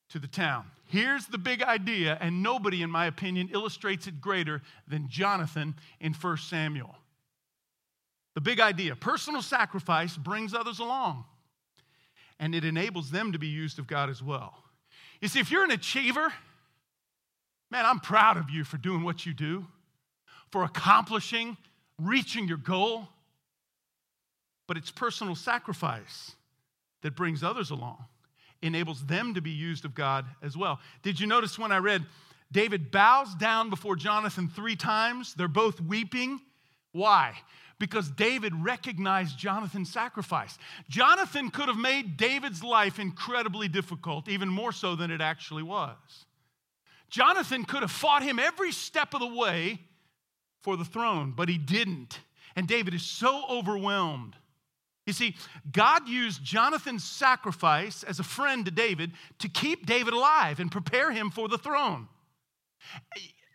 to 0.08 0.18
the 0.18 0.26
town. 0.26 0.64
Here's 0.86 1.26
the 1.26 1.38
big 1.38 1.62
idea, 1.62 2.18
and 2.20 2.42
nobody, 2.42 2.82
in 2.82 2.90
my 2.90 3.06
opinion, 3.06 3.50
illustrates 3.52 4.08
it 4.08 4.20
greater 4.20 4.60
than 4.88 5.08
Jonathan 5.08 5.76
in 6.00 6.14
1 6.14 6.36
Samuel. 6.38 6.96
The 8.34 8.40
big 8.40 8.58
idea 8.58 8.96
personal 8.96 9.40
sacrifice 9.40 10.16
brings 10.16 10.52
others 10.52 10.80
along, 10.80 11.26
and 12.40 12.54
it 12.54 12.64
enables 12.64 13.10
them 13.10 13.30
to 13.32 13.38
be 13.38 13.46
used 13.46 13.78
of 13.78 13.86
God 13.86 14.08
as 14.08 14.22
well. 14.22 14.54
You 15.20 15.28
see, 15.28 15.38
if 15.38 15.50
you're 15.50 15.62
an 15.62 15.70
achiever, 15.70 16.32
man, 17.70 17.84
I'm 17.84 18.00
proud 18.00 18.38
of 18.38 18.50
you 18.50 18.64
for 18.64 18.78
doing 18.78 19.04
what 19.04 19.26
you 19.26 19.34
do, 19.34 19.66
for 20.50 20.64
accomplishing, 20.64 21.56
reaching 21.98 22.48
your 22.48 22.56
goal. 22.56 23.06
But 24.66 24.78
it's 24.78 24.90
personal 24.90 25.34
sacrifice 25.34 26.32
that 27.02 27.14
brings 27.14 27.44
others 27.44 27.70
along, 27.70 28.04
enables 28.62 29.04
them 29.04 29.34
to 29.34 29.42
be 29.42 29.50
used 29.50 29.84
of 29.84 29.94
God 29.94 30.24
as 30.42 30.56
well. 30.56 30.80
Did 31.02 31.20
you 31.20 31.26
notice 31.26 31.58
when 31.58 31.72
I 31.72 31.78
read, 31.78 32.04
David 32.50 32.90
bows 32.90 33.34
down 33.34 33.68
before 33.68 33.96
Jonathan 33.96 34.48
three 34.48 34.76
times? 34.76 35.34
They're 35.34 35.46
both 35.46 35.80
weeping. 35.80 36.40
Why? 36.92 37.34
Because 37.80 38.10
David 38.10 38.52
recognized 38.54 39.36
Jonathan's 39.36 39.90
sacrifice. 39.90 40.56
Jonathan 40.88 41.50
could 41.50 41.66
have 41.66 41.78
made 41.78 42.16
David's 42.16 42.62
life 42.62 43.00
incredibly 43.00 43.66
difficult, 43.66 44.28
even 44.28 44.48
more 44.48 44.70
so 44.70 44.94
than 44.94 45.10
it 45.10 45.20
actually 45.20 45.64
was. 45.64 45.96
Jonathan 47.08 47.64
could 47.64 47.80
have 47.80 47.90
fought 47.90 48.22
him 48.22 48.38
every 48.38 48.70
step 48.70 49.14
of 49.14 49.20
the 49.20 49.34
way 49.34 49.80
for 50.62 50.76
the 50.76 50.84
throne, 50.84 51.32
but 51.34 51.48
he 51.48 51.58
didn't. 51.58 52.20
And 52.54 52.68
David 52.68 52.94
is 52.94 53.02
so 53.02 53.44
overwhelmed. 53.50 54.36
You 55.06 55.14
see, 55.14 55.34
God 55.72 56.06
used 56.06 56.44
Jonathan's 56.44 57.02
sacrifice 57.02 58.04
as 58.04 58.20
a 58.20 58.22
friend 58.22 58.64
to 58.66 58.70
David 58.70 59.12
to 59.38 59.48
keep 59.48 59.86
David 59.86 60.12
alive 60.12 60.60
and 60.60 60.70
prepare 60.70 61.10
him 61.10 61.30
for 61.30 61.48
the 61.48 61.58
throne. 61.58 62.06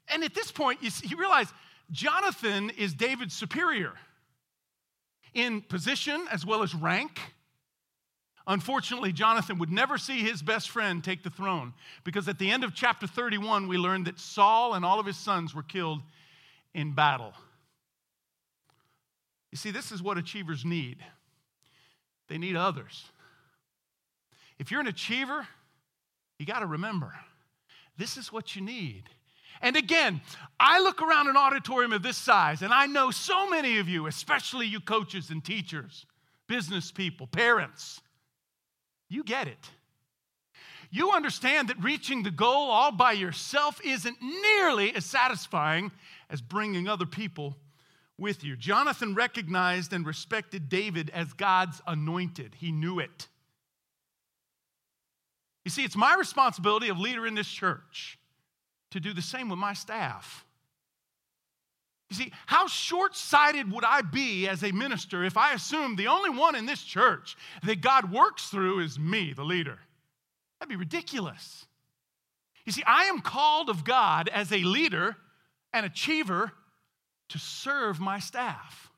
And 0.10 0.24
at 0.24 0.34
this 0.34 0.52
point, 0.52 0.82
you, 0.82 0.90
see, 0.90 1.08
you 1.08 1.18
realize 1.18 1.48
Jonathan 1.92 2.72
is 2.72 2.94
David's 2.94 3.36
superior 3.36 3.94
in 5.36 5.62
position 5.62 6.26
as 6.32 6.46
well 6.46 6.64
as 6.64 6.74
rank. 6.74 7.20
Unfortunately, 8.48 9.12
Jonathan 9.12 9.60
would 9.60 9.72
never 9.72 9.98
see 9.98 10.20
his 10.20 10.42
best 10.42 10.70
friend 10.70 11.04
take 11.04 11.24
the 11.24 11.30
throne 11.30 11.74
because 12.04 12.28
at 12.28 12.40
the 12.40 12.50
end 12.50 12.64
of 12.64 12.74
chapter 12.74 13.06
31, 13.06 13.68
we 13.68 13.78
learned 13.78 14.06
that 14.06 14.20
Saul 14.20 14.74
and 14.74 14.86
all 14.86 15.00
of 15.00 15.06
his 15.06 15.18
sons 15.18 15.54
were 15.54 15.64
killed 15.64 16.02
in 16.74 16.94
battle. 16.94 17.34
You 19.52 19.58
see, 19.58 19.72
this 19.72 19.92
is 19.92 20.02
what 20.02 20.18
achievers 20.18 20.66
need 20.66 20.98
they 22.28 22.38
need 22.40 22.56
others. 22.56 23.06
If 24.58 24.72
you're 24.72 24.80
an 24.80 24.88
achiever, 24.88 25.48
you 26.40 26.46
got 26.46 26.60
to 26.60 26.66
remember 26.66 27.14
this 27.98 28.18
is 28.18 28.32
what 28.34 28.56
you 28.56 28.62
need. 28.62 29.04
And 29.62 29.76
again, 29.76 30.22
I 30.60 30.80
look 30.80 31.02
around 31.02 31.28
an 31.28 31.38
auditorium 31.38 31.94
of 31.94 32.04
this 32.04 32.18
size, 32.18 32.62
and 32.62 32.74
I 32.74 32.86
know 32.86 33.12
so 33.12 33.50
many 33.50 33.80
of 33.80 33.90
you, 33.90 34.08
especially 34.08 34.68
you 34.68 34.80
coaches 34.80 35.30
and 35.30 35.44
teachers, 35.44 36.06
business 36.48 36.92
people, 36.92 37.28
parents, 37.28 38.02
you 39.10 39.24
get 39.24 39.48
it. 39.48 39.70
You 40.92 41.12
understand 41.12 41.70
that 41.70 41.84
reaching 41.84 42.24
the 42.24 42.32
goal 42.32 42.70
all 42.70 42.92
by 42.92 43.14
yourself 43.14 43.82
isn't 43.84 44.18
nearly 44.22 44.96
as 44.96 45.06
satisfying 45.06 45.92
as 46.30 46.42
bringing 46.42 46.88
other 46.88 47.06
people 47.06 47.58
with 48.18 48.44
you. 48.44 48.56
Jonathan 48.56 49.14
recognized 49.14 49.92
and 49.92 50.06
respected 50.06 50.70
David 50.70 51.10
as 51.10 51.34
God's 51.34 51.82
anointed, 51.86 52.56
he 52.56 52.72
knew 52.72 53.00
it. 53.00 53.28
You 55.66 55.72
see, 55.72 55.84
it's 55.84 55.96
my 55.96 56.16
responsibility 56.16 56.90
of 56.90 57.00
leader 57.00 57.26
in 57.26 57.34
this 57.34 57.48
church 57.48 58.20
to 58.96 59.02
do 59.02 59.14
the 59.14 59.22
same 59.22 59.50
with 59.50 59.60
my 59.60 59.74
staff. 59.74 60.46
You 62.10 62.16
see, 62.16 62.32
how 62.46 62.68
short 62.68 63.14
sighted 63.16 63.70
would 63.72 63.84
I 63.84 64.02
be 64.02 64.48
as 64.48 64.64
a 64.64 64.72
minister 64.72 65.26
if 65.26 65.36
I 65.36 65.52
assumed 65.54 65.98
the 65.98 66.08
only 66.08 66.30
one 66.30 66.56
in 66.56 66.66
this 66.66 66.82
church 66.82 67.36
that 67.64 67.82
God 67.82 68.10
works 68.10 68.48
through 68.48 68.80
is 68.80 68.98
me, 68.98 69.34
the 69.34 69.44
leader? 69.44 69.80
That'd 70.60 70.70
be 70.70 70.78
ridiculous. 70.78 71.66
You 72.64 72.72
see, 72.72 72.84
I 72.88 73.06
am 73.06 73.20
called 73.20 73.70
of 73.70 73.84
God 73.84 74.30
as 74.30 74.54
a 74.54 74.60
leader, 74.60 75.18
and 75.74 75.86
achiever, 75.86 76.54
to 77.30 77.38
serve 77.38 78.00
my 78.00 78.20
staff, 78.20 78.90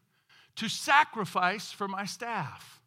to 0.58 0.70
sacrifice 0.70 1.72
for 1.72 1.88
my 1.88 2.06
staff, 2.06 2.82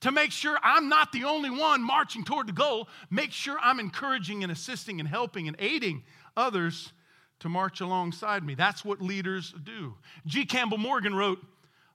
to 0.00 0.12
make 0.12 0.30
sure 0.30 0.58
I'm 0.62 0.90
not 0.90 1.12
the 1.12 1.24
only 1.24 1.48
one 1.48 1.82
marching 1.82 2.24
toward 2.24 2.48
the 2.48 2.52
goal, 2.52 2.88
make 3.08 3.32
sure 3.32 3.56
I'm 3.62 3.80
encouraging 3.80 4.42
and 4.42 4.52
assisting 4.52 5.00
and 5.00 5.08
helping 5.08 5.48
and 5.48 5.56
aiding 5.58 6.02
others 6.36 6.92
to 7.40 7.48
march 7.48 7.80
alongside 7.80 8.44
me. 8.44 8.54
That's 8.54 8.84
what 8.84 9.00
leaders 9.00 9.54
do. 9.64 9.94
G. 10.26 10.44
Campbell 10.44 10.78
Morgan 10.78 11.14
wrote, 11.14 11.38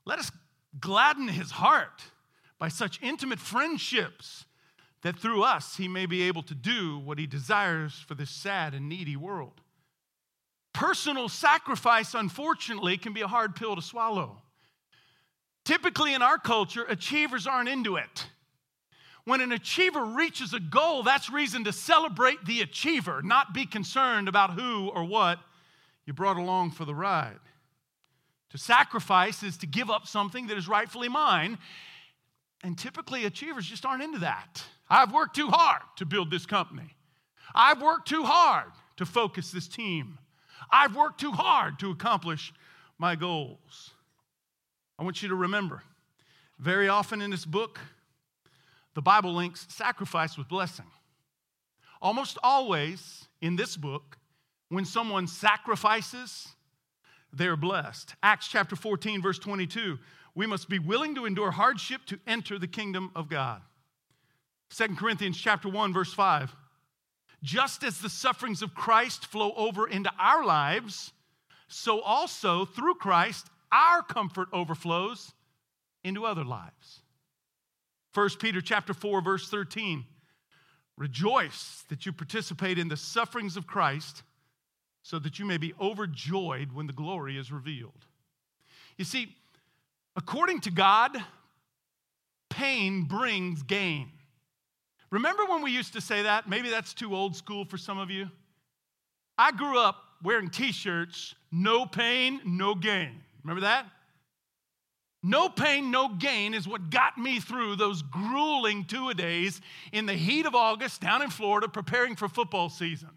Let 0.04 0.18
us 0.18 0.30
gladden 0.80 1.28
his 1.28 1.50
heart 1.52 2.02
by 2.58 2.68
such 2.68 3.00
intimate 3.02 3.38
friendships 3.38 4.44
that 5.02 5.18
through 5.18 5.42
us 5.42 5.76
he 5.76 5.88
may 5.88 6.06
be 6.06 6.22
able 6.22 6.42
to 6.42 6.54
do 6.54 6.98
what 6.98 7.18
he 7.18 7.26
desires 7.26 8.04
for 8.06 8.14
this 8.14 8.30
sad 8.30 8.74
and 8.74 8.88
needy 8.88 9.16
world. 9.16 9.60
Personal 10.72 11.28
sacrifice, 11.28 12.14
unfortunately, 12.14 12.98
can 12.98 13.12
be 13.12 13.22
a 13.22 13.28
hard 13.28 13.56
pill 13.56 13.76
to 13.76 13.82
swallow. 13.82 14.42
Typically, 15.64 16.12
in 16.12 16.22
our 16.22 16.38
culture, 16.38 16.84
achievers 16.88 17.46
aren't 17.46 17.68
into 17.68 17.96
it. 17.96 18.26
When 19.26 19.40
an 19.40 19.50
achiever 19.50 20.04
reaches 20.04 20.54
a 20.54 20.60
goal, 20.60 21.02
that's 21.02 21.28
reason 21.28 21.64
to 21.64 21.72
celebrate 21.72 22.44
the 22.44 22.60
achiever, 22.60 23.22
not 23.22 23.52
be 23.52 23.66
concerned 23.66 24.28
about 24.28 24.52
who 24.52 24.88
or 24.88 25.02
what 25.02 25.40
you 26.06 26.12
brought 26.12 26.36
along 26.36 26.70
for 26.70 26.84
the 26.84 26.94
ride. 26.94 27.40
To 28.50 28.58
sacrifice 28.58 29.42
is 29.42 29.56
to 29.58 29.66
give 29.66 29.90
up 29.90 30.06
something 30.06 30.46
that 30.46 30.56
is 30.56 30.68
rightfully 30.68 31.08
mine. 31.08 31.58
And 32.62 32.78
typically, 32.78 33.24
achievers 33.24 33.66
just 33.66 33.84
aren't 33.84 34.04
into 34.04 34.20
that. 34.20 34.62
I've 34.88 35.12
worked 35.12 35.34
too 35.34 35.48
hard 35.48 35.82
to 35.96 36.06
build 36.06 36.30
this 36.30 36.46
company. 36.46 36.94
I've 37.52 37.82
worked 37.82 38.06
too 38.06 38.22
hard 38.22 38.70
to 38.96 39.04
focus 39.04 39.50
this 39.50 39.66
team. 39.66 40.18
I've 40.70 40.94
worked 40.94 41.18
too 41.18 41.32
hard 41.32 41.80
to 41.80 41.90
accomplish 41.90 42.52
my 42.96 43.16
goals. 43.16 43.90
I 45.00 45.02
want 45.02 45.20
you 45.20 45.28
to 45.30 45.34
remember 45.34 45.82
very 46.60 46.88
often 46.88 47.20
in 47.20 47.32
this 47.32 47.44
book, 47.44 47.80
the 48.96 49.02
Bible 49.02 49.34
links 49.34 49.66
sacrifice 49.68 50.38
with 50.38 50.48
blessing. 50.48 50.86
Almost 52.00 52.38
always 52.42 53.28
in 53.42 53.54
this 53.54 53.76
book, 53.76 54.16
when 54.70 54.86
someone 54.86 55.26
sacrifices, 55.26 56.48
they're 57.30 57.58
blessed. 57.58 58.14
Acts 58.22 58.48
chapter 58.48 58.74
14, 58.74 59.22
verse 59.22 59.38
22 59.38 59.98
we 60.34 60.46
must 60.46 60.68
be 60.68 60.78
willing 60.78 61.14
to 61.14 61.24
endure 61.24 61.50
hardship 61.50 62.04
to 62.06 62.18
enter 62.26 62.58
the 62.58 62.66
kingdom 62.66 63.10
of 63.16 63.30
God. 63.30 63.62
2 64.70 64.88
Corinthians 64.96 65.38
chapter 65.38 65.68
1 65.68 65.92
verse 65.92 66.12
5 66.12 66.54
just 67.42 67.84
as 67.84 68.00
the 68.00 68.08
sufferings 68.08 68.62
of 68.62 68.74
Christ 68.74 69.26
flow 69.26 69.52
over 69.56 69.86
into 69.86 70.10
our 70.18 70.44
lives 70.44 71.12
so 71.68 72.00
also 72.00 72.64
through 72.64 72.94
Christ 72.94 73.46
our 73.70 74.02
comfort 74.02 74.48
overflows 74.52 75.32
into 76.02 76.26
other 76.26 76.44
lives 76.44 77.02
1 78.16 78.30
Peter 78.38 78.62
chapter 78.62 78.94
4 78.94 79.20
verse 79.20 79.48
13. 79.50 80.04
Rejoice 80.96 81.84
that 81.90 82.06
you 82.06 82.12
participate 82.12 82.78
in 82.78 82.88
the 82.88 82.96
sufferings 82.96 83.58
of 83.58 83.66
Christ 83.66 84.22
so 85.02 85.18
that 85.18 85.38
you 85.38 85.44
may 85.44 85.58
be 85.58 85.74
overjoyed 85.78 86.72
when 86.72 86.86
the 86.86 86.94
glory 86.94 87.36
is 87.36 87.52
revealed. 87.52 88.06
You 88.96 89.04
see, 89.04 89.36
according 90.16 90.60
to 90.62 90.70
God, 90.70 91.14
pain 92.48 93.02
brings 93.02 93.62
gain. 93.62 94.08
Remember 95.10 95.44
when 95.44 95.62
we 95.62 95.70
used 95.70 95.92
to 95.92 96.00
say 96.00 96.22
that? 96.22 96.48
Maybe 96.48 96.70
that's 96.70 96.94
too 96.94 97.14
old 97.14 97.36
school 97.36 97.66
for 97.66 97.76
some 97.76 97.98
of 97.98 98.10
you. 98.10 98.30
I 99.36 99.52
grew 99.52 99.78
up 99.78 99.96
wearing 100.22 100.48
t 100.48 100.72
shirts, 100.72 101.34
no 101.52 101.84
pain, 101.84 102.40
no 102.46 102.74
gain. 102.74 103.20
Remember 103.44 103.60
that? 103.60 103.86
No 105.26 105.48
pain, 105.48 105.90
no 105.90 106.08
gain 106.08 106.54
is 106.54 106.68
what 106.68 106.88
got 106.88 107.18
me 107.18 107.40
through 107.40 107.74
those 107.74 108.00
grueling 108.00 108.84
two 108.84 109.08
a 109.08 109.14
days 109.14 109.60
in 109.90 110.06
the 110.06 110.12
heat 110.12 110.46
of 110.46 110.54
August 110.54 111.00
down 111.00 111.20
in 111.20 111.30
Florida 111.30 111.66
preparing 111.66 112.14
for 112.14 112.28
football 112.28 112.68
season. 112.68 113.08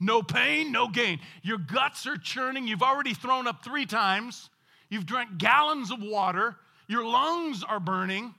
No 0.00 0.22
pain, 0.22 0.72
no 0.72 0.88
gain. 0.88 1.20
Your 1.42 1.58
guts 1.58 2.06
are 2.06 2.16
churning. 2.16 2.66
You've 2.66 2.82
already 2.82 3.12
thrown 3.12 3.46
up 3.46 3.62
three 3.62 3.84
times. 3.84 4.48
You've 4.88 5.04
drank 5.04 5.36
gallons 5.36 5.90
of 5.90 6.00
water. 6.00 6.56
Your 6.88 7.04
lungs 7.04 7.62
are 7.62 7.78
burning. 7.78 8.34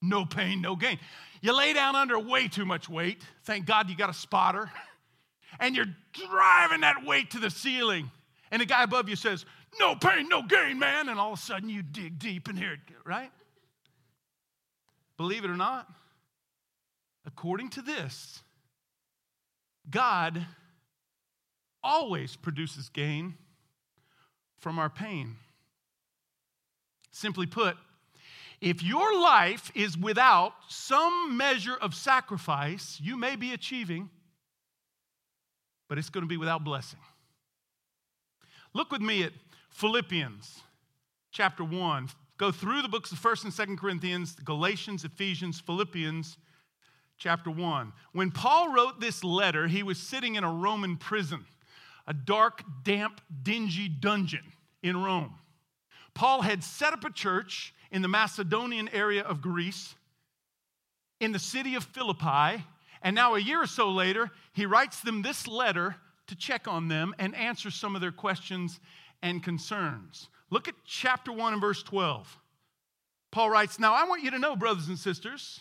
No 0.00 0.24
pain, 0.24 0.62
no 0.62 0.76
gain. 0.76 0.98
You 1.42 1.54
lay 1.54 1.74
down 1.74 1.94
under 1.94 2.18
way 2.18 2.48
too 2.48 2.64
much 2.64 2.88
weight. 2.88 3.20
Thank 3.42 3.66
God 3.66 3.90
you 3.90 3.96
got 3.96 4.08
a 4.08 4.14
spotter. 4.14 4.70
And 5.60 5.76
you're 5.76 5.86
driving 6.12 6.80
that 6.80 7.06
weight 7.06 7.30
to 7.30 7.38
the 7.38 7.48
ceiling. 7.48 8.10
And 8.50 8.60
the 8.60 8.66
guy 8.66 8.82
above 8.82 9.08
you 9.08 9.14
says, 9.14 9.46
no 9.78 9.94
pain, 9.94 10.28
no 10.28 10.42
gain, 10.42 10.78
man. 10.78 11.08
And 11.08 11.18
all 11.18 11.32
of 11.32 11.38
a 11.38 11.42
sudden 11.42 11.68
you 11.68 11.82
dig 11.82 12.18
deep 12.18 12.48
in 12.48 12.56
here, 12.56 12.78
right? 13.04 13.30
Believe 15.16 15.44
it 15.44 15.50
or 15.50 15.56
not, 15.56 15.88
according 17.26 17.70
to 17.70 17.82
this, 17.82 18.42
God 19.88 20.44
always 21.82 22.36
produces 22.36 22.88
gain 22.88 23.34
from 24.58 24.78
our 24.78 24.90
pain. 24.90 25.36
Simply 27.10 27.46
put, 27.46 27.76
if 28.60 28.82
your 28.82 29.20
life 29.20 29.70
is 29.74 29.96
without 29.96 30.54
some 30.68 31.36
measure 31.36 31.76
of 31.76 31.94
sacrifice, 31.94 32.98
you 33.00 33.16
may 33.16 33.36
be 33.36 33.52
achieving, 33.52 34.08
but 35.88 35.98
it's 35.98 36.08
going 36.08 36.22
to 36.22 36.28
be 36.28 36.38
without 36.38 36.64
blessing. 36.64 36.98
Look 38.72 38.90
with 38.90 39.02
me 39.02 39.22
at 39.22 39.32
Philippians 39.74 40.60
chapter 41.32 41.64
1. 41.64 42.08
Go 42.38 42.52
through 42.52 42.82
the 42.82 42.88
books 42.88 43.10
of 43.10 43.20
1st 43.20 43.44
and 43.44 43.52
2nd 43.52 43.78
Corinthians, 43.78 44.36
Galatians, 44.44 45.04
Ephesians, 45.04 45.58
Philippians 45.58 46.38
chapter 47.18 47.50
1. 47.50 47.92
When 48.12 48.30
Paul 48.30 48.72
wrote 48.72 49.00
this 49.00 49.24
letter, 49.24 49.66
he 49.66 49.82
was 49.82 49.98
sitting 49.98 50.36
in 50.36 50.44
a 50.44 50.52
Roman 50.52 50.96
prison, 50.96 51.44
a 52.06 52.14
dark, 52.14 52.62
damp, 52.84 53.20
dingy 53.42 53.88
dungeon 53.88 54.44
in 54.84 55.02
Rome. 55.02 55.34
Paul 56.14 56.42
had 56.42 56.62
set 56.62 56.92
up 56.92 57.04
a 57.04 57.10
church 57.10 57.74
in 57.90 58.00
the 58.00 58.08
Macedonian 58.08 58.88
area 58.90 59.22
of 59.22 59.42
Greece, 59.42 59.96
in 61.18 61.32
the 61.32 61.40
city 61.40 61.74
of 61.74 61.82
Philippi. 61.82 62.64
And 63.02 63.16
now, 63.16 63.34
a 63.34 63.40
year 63.40 63.62
or 63.62 63.66
so 63.66 63.90
later, 63.90 64.30
he 64.52 64.66
writes 64.66 65.00
them 65.00 65.22
this 65.22 65.48
letter 65.48 65.96
to 66.28 66.36
check 66.36 66.68
on 66.68 66.88
them 66.88 67.12
and 67.18 67.34
answer 67.34 67.70
some 67.70 67.94
of 67.94 68.00
their 68.00 68.12
questions 68.12 68.78
and 69.24 69.42
concerns. 69.42 70.28
Look 70.50 70.68
at 70.68 70.74
chapter 70.84 71.32
1 71.32 71.54
and 71.54 71.60
verse 71.60 71.82
12. 71.82 72.38
Paul 73.32 73.50
writes, 73.50 73.80
Now 73.80 73.94
I 73.94 74.04
want 74.04 74.22
you 74.22 74.30
to 74.30 74.38
know, 74.38 74.54
brothers 74.54 74.86
and 74.86 74.98
sisters, 74.98 75.60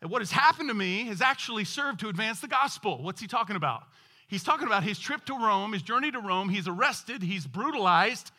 that 0.00 0.08
what 0.08 0.22
has 0.22 0.32
happened 0.32 0.70
to 0.70 0.74
me 0.74 1.04
has 1.04 1.20
actually 1.20 1.64
served 1.64 2.00
to 2.00 2.08
advance 2.08 2.40
the 2.40 2.48
gospel. 2.48 3.02
What's 3.02 3.20
he 3.20 3.28
talking 3.28 3.54
about? 3.54 3.84
He's 4.26 4.42
talking 4.42 4.66
about 4.66 4.82
his 4.82 4.98
trip 4.98 5.24
to 5.26 5.34
Rome, 5.34 5.74
his 5.74 5.82
journey 5.82 6.10
to 6.10 6.18
Rome. 6.18 6.48
He's 6.48 6.66
arrested, 6.66 7.22
he's 7.22 7.46
brutalized, 7.46 8.32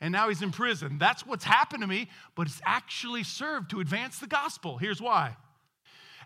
and 0.00 0.12
now 0.12 0.28
he's 0.28 0.42
in 0.42 0.52
prison. 0.52 0.96
That's 0.98 1.26
what's 1.26 1.44
happened 1.44 1.82
to 1.82 1.86
me, 1.86 2.08
but 2.34 2.46
it's 2.46 2.62
actually 2.64 3.24
served 3.24 3.70
to 3.70 3.80
advance 3.80 4.20
the 4.20 4.26
gospel. 4.28 4.78
Here's 4.78 5.02
why. 5.02 5.36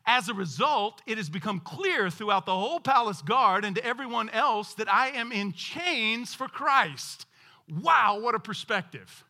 As 0.06 0.28
a 0.28 0.34
result, 0.34 1.00
it 1.06 1.16
has 1.16 1.28
become 1.28 1.60
clear 1.60 2.10
throughout 2.10 2.46
the 2.46 2.54
whole 2.54 2.80
palace 2.80 3.22
guard 3.22 3.64
and 3.64 3.74
to 3.76 3.84
everyone 3.84 4.28
else 4.28 4.74
that 4.74 4.92
I 4.92 5.08
am 5.08 5.32
in 5.32 5.52
chains 5.52 6.34
for 6.34 6.48
Christ. 6.48 7.26
Wow, 7.70 8.20
what 8.20 8.34
a 8.34 8.38
perspective. 8.38 9.24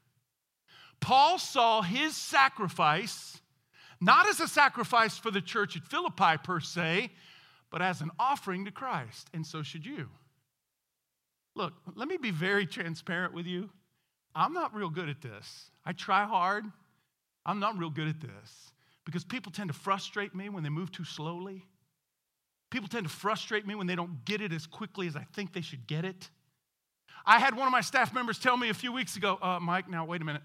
Paul 1.01 1.39
saw 1.39 1.83
his 1.83 2.17
sacrifice 2.17 3.41
not 4.01 4.29
as 4.29 4.41
a 4.41 4.49
sacrifice 4.49 5.19
for 5.19 5.31
the 5.31 5.41
church 5.41 5.77
at 5.77 5.83
Philippi 5.83 6.37
per 6.43 6.61
se, 6.61 7.11
but 7.71 7.83
as 7.83 8.01
an 8.01 8.11
offering 8.19 8.65
to 8.65 8.71
Christ, 8.71 9.29
and 9.35 9.47
so 9.47 9.63
should 9.63 9.85
you. 9.85 10.09
Look, 11.55 11.75
let 11.97 12.09
me 12.09 12.17
be 12.17 12.31
very 12.31 12.67
transparent 12.67 13.35
with 13.35 13.47
you. 13.47 13.71
I'm 14.35 14.53
not 14.53 14.75
real 14.75 14.91
good 14.91 15.09
at 15.09 15.21
this. 15.21 15.71
I 15.85 15.93
try 15.93 16.25
hard. 16.25 16.65
I'm 17.45 17.59
not 17.59 17.77
real 17.77 17.91
good 17.91 18.09
at 18.09 18.21
this 18.21 18.73
because 19.05 19.25
people 19.25 19.51
tend 19.51 19.69
to 19.69 19.75
frustrate 19.75 20.35
me 20.35 20.49
when 20.49 20.63
they 20.63 20.69
move 20.69 20.93
too 20.93 21.05
slowly. 21.05 21.67
People 22.71 22.89
tend 22.89 23.05
to 23.05 23.13
frustrate 23.13 23.67
me 23.67 23.75
when 23.75 23.87
they 23.87 23.97
don't 23.97 24.25
get 24.25 24.41
it 24.41 24.53
as 24.53 24.67
quickly 24.67 25.09
as 25.09 25.17
I 25.17 25.27
think 25.33 25.53
they 25.53 25.63
should 25.63 25.87
get 25.87 26.05
it. 26.05 26.31
I 27.29 27.39
had 27.39 27.55
one 27.55 27.67
of 27.67 27.73
my 27.73 27.83
staff 27.83 28.15
members 28.15 28.39
tell 28.39 28.57
me 28.57 28.71
a 28.71 28.75
few 28.75 28.91
weeks 28.91 29.17
ago, 29.17 29.39
uh, 29.43 29.61
Mike, 29.61 29.87
now 29.91 30.07
wait 30.07 30.23
a 30.23 30.25
minute. 30.25 30.41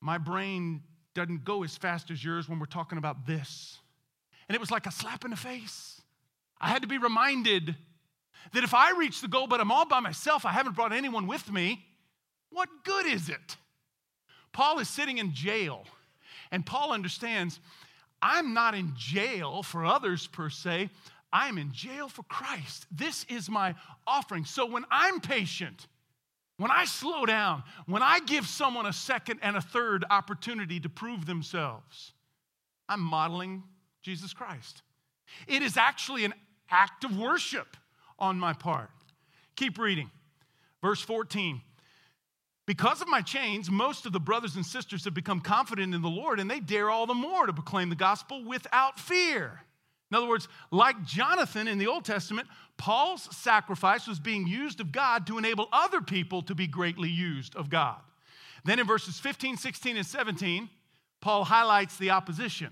My 0.00 0.18
brain 0.18 0.84
doesn't 1.14 1.44
go 1.44 1.64
as 1.64 1.76
fast 1.76 2.12
as 2.12 2.24
yours 2.24 2.48
when 2.48 2.60
we're 2.60 2.66
talking 2.66 2.96
about 2.96 3.26
this. 3.26 3.76
And 4.48 4.54
it 4.54 4.60
was 4.60 4.70
like 4.70 4.86
a 4.86 4.92
slap 4.92 5.24
in 5.24 5.32
the 5.32 5.36
face. 5.36 6.00
I 6.60 6.68
had 6.68 6.82
to 6.82 6.88
be 6.88 6.96
reminded 6.96 7.74
that 8.52 8.62
if 8.62 8.72
I 8.72 8.92
reach 8.92 9.20
the 9.20 9.26
goal, 9.26 9.48
but 9.48 9.60
I'm 9.60 9.72
all 9.72 9.84
by 9.84 9.98
myself, 9.98 10.46
I 10.46 10.52
haven't 10.52 10.76
brought 10.76 10.92
anyone 10.92 11.26
with 11.26 11.50
me, 11.50 11.84
what 12.50 12.68
good 12.84 13.06
is 13.06 13.28
it? 13.28 13.56
Paul 14.52 14.78
is 14.78 14.88
sitting 14.88 15.18
in 15.18 15.34
jail, 15.34 15.86
and 16.52 16.64
Paul 16.64 16.92
understands 16.92 17.58
I'm 18.22 18.54
not 18.54 18.76
in 18.76 18.92
jail 18.96 19.64
for 19.64 19.84
others 19.84 20.28
per 20.28 20.50
se, 20.50 20.90
I'm 21.32 21.58
in 21.58 21.72
jail 21.72 22.08
for 22.08 22.22
Christ. 22.24 22.86
This 22.90 23.24
is 23.28 23.48
my 23.48 23.74
offering. 24.06 24.44
So 24.44 24.66
when 24.66 24.84
I'm 24.90 25.20
patient, 25.20 25.86
when 26.56 26.70
I 26.70 26.84
slow 26.84 27.24
down, 27.24 27.62
when 27.86 28.02
I 28.02 28.20
give 28.20 28.46
someone 28.46 28.86
a 28.86 28.92
second 28.92 29.40
and 29.42 29.56
a 29.56 29.60
third 29.60 30.04
opportunity 30.10 30.80
to 30.80 30.88
prove 30.88 31.26
themselves, 31.26 32.12
I'm 32.88 33.00
modeling 33.00 33.62
Jesus 34.02 34.32
Christ. 34.32 34.82
It 35.46 35.62
is 35.62 35.76
actually 35.76 36.24
an 36.24 36.34
act 36.70 37.04
of 37.04 37.16
worship 37.16 37.76
on 38.18 38.38
my 38.38 38.52
part. 38.52 38.90
Keep 39.56 39.78
reading. 39.78 40.10
Verse 40.82 41.00
14. 41.00 41.60
Because 42.66 43.00
of 43.00 43.08
my 43.08 43.20
chains, 43.20 43.70
most 43.70 44.06
of 44.06 44.12
the 44.12 44.20
brothers 44.20 44.56
and 44.56 44.64
sisters 44.64 45.04
have 45.04 45.14
become 45.14 45.40
confident 45.40 45.94
in 45.94 46.02
the 46.02 46.08
Lord, 46.08 46.38
and 46.38 46.50
they 46.50 46.60
dare 46.60 46.90
all 46.90 47.06
the 47.06 47.14
more 47.14 47.46
to 47.46 47.52
proclaim 47.52 47.88
the 47.88 47.96
gospel 47.96 48.44
without 48.44 48.98
fear. 48.98 49.62
In 50.10 50.16
other 50.16 50.28
words, 50.28 50.48
like 50.70 51.04
Jonathan 51.04 51.68
in 51.68 51.78
the 51.78 51.86
Old 51.86 52.04
Testament, 52.04 52.48
Paul's 52.76 53.34
sacrifice 53.36 54.06
was 54.06 54.18
being 54.18 54.46
used 54.46 54.80
of 54.80 54.90
God 54.90 55.26
to 55.28 55.38
enable 55.38 55.68
other 55.72 56.00
people 56.00 56.42
to 56.42 56.54
be 56.54 56.66
greatly 56.66 57.08
used 57.08 57.54
of 57.54 57.70
God. 57.70 58.00
Then 58.64 58.80
in 58.80 58.86
verses 58.86 59.20
15, 59.20 59.56
16, 59.56 59.96
and 59.96 60.06
17, 60.06 60.68
Paul 61.20 61.44
highlights 61.44 61.96
the 61.96 62.10
opposition. 62.10 62.70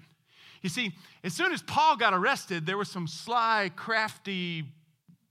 You 0.62 0.68
see, 0.68 0.92
as 1.22 1.32
soon 1.34 1.52
as 1.52 1.62
Paul 1.62 1.96
got 1.96 2.12
arrested, 2.12 2.66
there 2.66 2.76
were 2.76 2.84
some 2.84 3.06
sly, 3.06 3.70
crafty, 3.76 4.64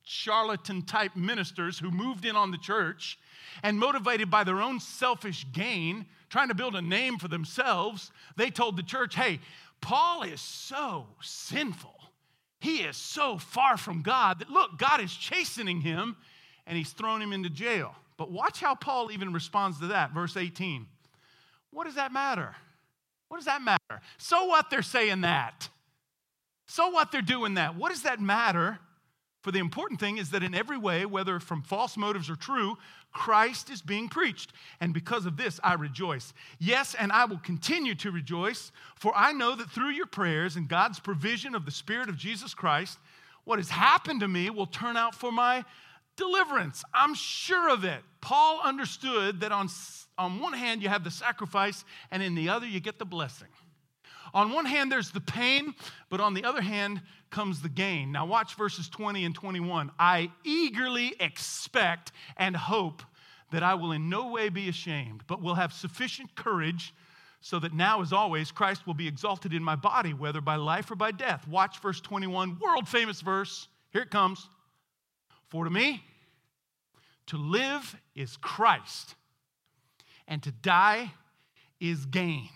charlatan 0.04 0.84
type 0.84 1.15
ministers 1.15 1.78
who 1.78 1.91
moved 1.91 2.24
in 2.24 2.36
on 2.36 2.52
the 2.52 2.58
church 2.58 3.20
and 3.63 3.78
motivated 3.78 4.32
by 4.32 4.43
their 4.43 4.62
own 4.62 4.80
selfish 4.80 5.46
gain, 5.52 6.06
trying 6.30 6.48
to 6.48 6.56
build 6.56 6.76
a 6.76 6.82
name 6.82 7.17
for 7.17 7.28
themselves, 7.28 8.12
they 8.38 8.50
told 8.50 8.78
the 8.78 8.84
church, 8.84 9.15
hey, 9.15 9.39
Paul 9.82 10.24
is 10.24 10.41
so 10.41 11.08
sinful. 11.22 11.97
He 12.60 12.78
is 12.78 12.98
so 12.98 13.38
far 13.38 13.78
from 13.78 14.02
God 14.02 14.39
that, 14.39 14.50
look, 14.50 14.78
God 14.78 15.02
is 15.02 15.13
chastening 15.13 15.82
him 15.82 16.15
and 16.65 16.78
he's 16.78 16.91
thrown 16.91 17.22
him 17.22 17.34
into 17.34 17.50
jail. 17.50 17.96
But 18.17 18.32
watch 18.32 18.60
how 18.60 18.76
Paul 18.76 19.12
even 19.12 19.32
responds 19.32 19.80
to 19.80 19.88
that. 19.88 20.12
Verse 20.12 20.36
18. 20.36 20.88
What 21.72 21.86
does 21.86 21.96
that 21.96 22.12
matter? 22.12 22.56
What 23.28 23.38
does 23.38 23.46
that 23.46 23.62
matter? 23.62 24.02
So 24.17 24.46
what 24.46 24.70
they're 24.70 24.82
saying 24.82 25.22
that? 25.22 25.70
So 26.65 26.89
what 26.89 27.12
they're 27.12 27.22
doing 27.22 27.56
that? 27.56 27.76
What 27.76 27.91
does 27.91 28.04
that 28.04 28.20
matter 28.20 28.80
for 29.48 29.54
the 29.54 29.60
important 29.60 29.98
thing 29.98 30.18
is 30.18 30.32
that 30.32 30.44
in 30.44 30.54
every 30.54 30.78
way, 30.78 31.06
whether 31.06 31.40
from 31.40 31.62
false 31.62 31.96
motives 31.96 32.30
or 32.30 32.36
true, 32.36 32.78
Christ 33.14 33.70
is 33.70 33.82
being 33.82 34.10
preached. 34.10 34.52
And 34.82 34.94
because 34.94 35.26
of 35.26 35.38
this, 35.38 35.58
I 35.64 35.76
rejoice. 35.76 36.34
Yes, 36.60 36.98
and 37.00 37.14
I 37.14 37.24
will 37.24 37.38
continue 37.38 37.96
to 37.96 38.12
rejoice, 38.12 38.74
for 38.98 39.14
I 39.16 39.32
know 39.32 39.56
that 39.56 39.70
through 39.70 39.92
your 39.92 40.06
prayers 40.06 40.58
and 40.58 40.68
God's 40.68 41.00
provision 41.00 41.56
of 41.56 41.64
the 41.64 41.72
Spirit 41.72 42.10
of 42.10 42.18
Jesus 42.18 42.54
Christ, 42.54 43.00
what 43.46 43.58
has 43.58 43.70
happened 43.70 44.20
to 44.20 44.28
me 44.28 44.50
will 44.50 44.66
turn 44.66 44.98
out 44.98 45.16
for 45.16 45.32
my 45.32 45.64
deliverance. 46.18 46.84
I'm 46.94 47.16
sure 47.16 47.70
of 47.70 47.86
it. 47.86 48.02
Paul 48.20 48.60
understood 48.62 49.40
that 49.40 49.54
on, 49.54 49.70
on 50.18 50.42
one 50.42 50.52
hand, 50.52 50.84
you 50.84 50.90
have 50.90 51.06
the 51.06 51.12
sacrifice, 51.12 51.86
and 52.12 52.22
in 52.22 52.36
the 52.36 52.50
other, 52.50 52.68
you 52.68 52.82
get 52.82 53.00
the 53.00 53.06
blessing. 53.06 53.48
On 54.38 54.52
one 54.52 54.65
hand, 54.65 54.91
there's 54.91 55.10
the 55.10 55.19
pain, 55.19 55.73
but 56.12 56.19
on 56.19 56.36
the 56.36 56.43
other 56.43 56.62
hand 56.62 57.02
comes 57.32 57.60
the 57.60 57.69
gain. 57.69 58.12
Now, 58.12 58.28
watch 58.28 58.54
verses 58.54 58.88
20 58.88 59.26
and 59.26 59.34
21. 59.34 59.89
I 59.97 60.32
eagerly 60.43 61.15
expect 61.19 62.12
and 62.38 62.56
hope 62.56 63.02
that 63.52 63.63
I 63.63 63.73
will 63.73 63.93
in 63.93 64.10
no 64.10 64.28
way 64.28 64.50
be 64.50 64.69
ashamed, 64.69 65.23
but 65.26 65.41
will 65.41 65.56
have 65.56 65.73
sufficient 65.73 66.36
courage 66.36 66.93
so 67.41 67.58
that 67.58 67.73
now, 67.73 68.04
as 68.04 68.13
always, 68.13 68.52
Christ 68.52 68.86
will 68.86 68.93
be 68.93 69.08
exalted 69.08 69.56
in 69.56 69.63
my 69.63 69.76
body, 69.76 70.13
whether 70.13 70.39
by 70.39 70.56
life 70.56 70.91
or 70.91 70.95
by 70.95 71.10
death. 71.12 71.47
Watch 71.47 71.82
verse 71.82 72.00
21, 72.00 72.60
world 72.60 72.88
famous 72.88 73.21
verse. 73.21 73.67
Here 73.91 74.04
it 74.04 74.12
comes. 74.12 74.47
For 75.47 75.63
to 75.63 75.71
me, 75.71 76.04
to 77.26 77.38
live 77.38 77.95
is 78.13 78.38
Christ, 78.38 79.15
and 80.28 80.43
to 80.43 80.52
die 80.52 81.12
is 81.80 82.06
gain. 82.06 82.50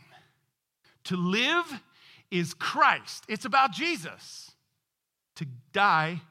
To 1.05 1.17
live 1.17 1.81
is 2.29 2.53
Christ, 2.53 3.25
it's 3.27 3.45
about 3.45 3.71
Jesus. 3.71 4.51
To 5.35 5.45
die 5.73 6.21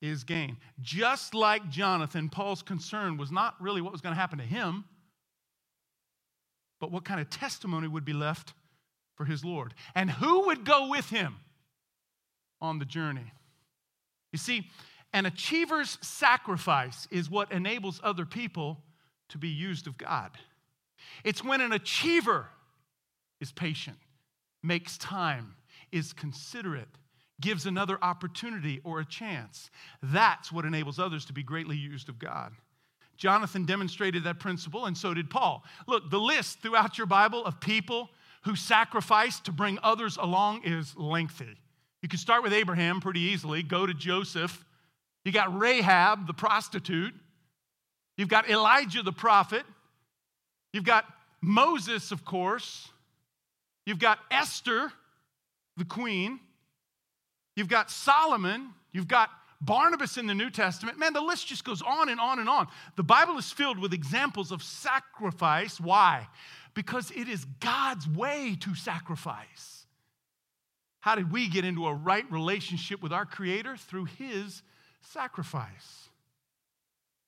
is 0.00 0.24
gain. 0.24 0.56
Just 0.80 1.34
like 1.34 1.68
Jonathan, 1.68 2.28
Paul's 2.28 2.62
concern 2.62 3.16
was 3.16 3.32
not 3.32 3.54
really 3.60 3.80
what 3.80 3.92
was 3.92 4.00
going 4.00 4.14
to 4.14 4.20
happen 4.20 4.38
to 4.38 4.44
him, 4.44 4.84
but 6.80 6.92
what 6.92 7.04
kind 7.04 7.20
of 7.20 7.28
testimony 7.30 7.88
would 7.88 8.04
be 8.04 8.12
left 8.12 8.54
for 9.16 9.24
his 9.24 9.44
Lord. 9.44 9.74
And 9.94 10.10
who 10.10 10.46
would 10.46 10.64
go 10.64 10.88
with 10.88 11.10
him 11.10 11.36
on 12.60 12.78
the 12.78 12.84
journey? 12.84 13.32
You 14.32 14.38
see, 14.38 14.70
an 15.12 15.26
achiever's 15.26 15.98
sacrifice 16.00 17.08
is 17.10 17.28
what 17.28 17.50
enables 17.50 18.00
other 18.04 18.24
people 18.24 18.78
to 19.30 19.38
be 19.38 19.48
used 19.48 19.86
of 19.86 19.98
God. 19.98 20.30
It's 21.24 21.42
when 21.42 21.60
an 21.60 21.72
achiever 21.72 22.48
is 23.40 23.52
patient, 23.52 23.98
makes 24.62 24.98
time, 24.98 25.54
is 25.92 26.12
considerate, 26.12 26.88
gives 27.40 27.66
another 27.66 27.98
opportunity 28.02 28.80
or 28.84 29.00
a 29.00 29.04
chance. 29.04 29.70
That's 30.02 30.50
what 30.50 30.64
enables 30.64 30.98
others 30.98 31.24
to 31.26 31.32
be 31.32 31.42
greatly 31.42 31.76
used 31.76 32.08
of 32.08 32.18
God. 32.18 32.52
Jonathan 33.16 33.64
demonstrated 33.64 34.24
that 34.24 34.38
principle, 34.38 34.86
and 34.86 34.96
so 34.96 35.12
did 35.12 35.28
Paul. 35.28 35.64
Look, 35.86 36.10
the 36.10 36.20
list 36.20 36.60
throughout 36.60 36.98
your 36.98 37.06
Bible 37.06 37.44
of 37.44 37.60
people 37.60 38.10
who 38.44 38.54
sacrificed 38.54 39.44
to 39.44 39.52
bring 39.52 39.78
others 39.82 40.16
along 40.16 40.62
is 40.64 40.96
lengthy. 40.96 41.56
You 42.00 42.08
can 42.08 42.18
start 42.18 42.44
with 42.44 42.52
Abraham 42.52 43.00
pretty 43.00 43.20
easily, 43.20 43.62
go 43.62 43.86
to 43.86 43.94
Joseph. 43.94 44.64
You 45.24 45.32
got 45.32 45.58
Rahab, 45.58 46.26
the 46.26 46.32
prostitute. 46.32 47.12
You've 48.16 48.28
got 48.28 48.48
Elijah, 48.48 49.02
the 49.02 49.12
prophet. 49.12 49.64
You've 50.72 50.84
got 50.84 51.04
Moses, 51.40 52.12
of 52.12 52.24
course. 52.24 52.90
You've 53.88 53.98
got 53.98 54.18
Esther, 54.30 54.92
the 55.78 55.84
queen. 55.86 56.40
You've 57.56 57.70
got 57.70 57.90
Solomon. 57.90 58.68
You've 58.92 59.08
got 59.08 59.30
Barnabas 59.62 60.18
in 60.18 60.26
the 60.26 60.34
New 60.34 60.50
Testament. 60.50 60.98
Man, 60.98 61.14
the 61.14 61.22
list 61.22 61.46
just 61.46 61.64
goes 61.64 61.80
on 61.80 62.10
and 62.10 62.20
on 62.20 62.38
and 62.38 62.50
on. 62.50 62.68
The 62.96 63.02
Bible 63.02 63.38
is 63.38 63.50
filled 63.50 63.78
with 63.78 63.94
examples 63.94 64.52
of 64.52 64.62
sacrifice. 64.62 65.80
Why? 65.80 66.28
Because 66.74 67.10
it 67.12 67.30
is 67.30 67.46
God's 67.60 68.06
way 68.06 68.58
to 68.60 68.74
sacrifice. 68.74 69.86
How 71.00 71.14
did 71.14 71.32
we 71.32 71.48
get 71.48 71.64
into 71.64 71.86
a 71.86 71.94
right 71.94 72.30
relationship 72.30 73.02
with 73.02 73.14
our 73.14 73.24
Creator? 73.24 73.78
Through 73.78 74.04
His 74.04 74.62
sacrifice. 75.00 76.10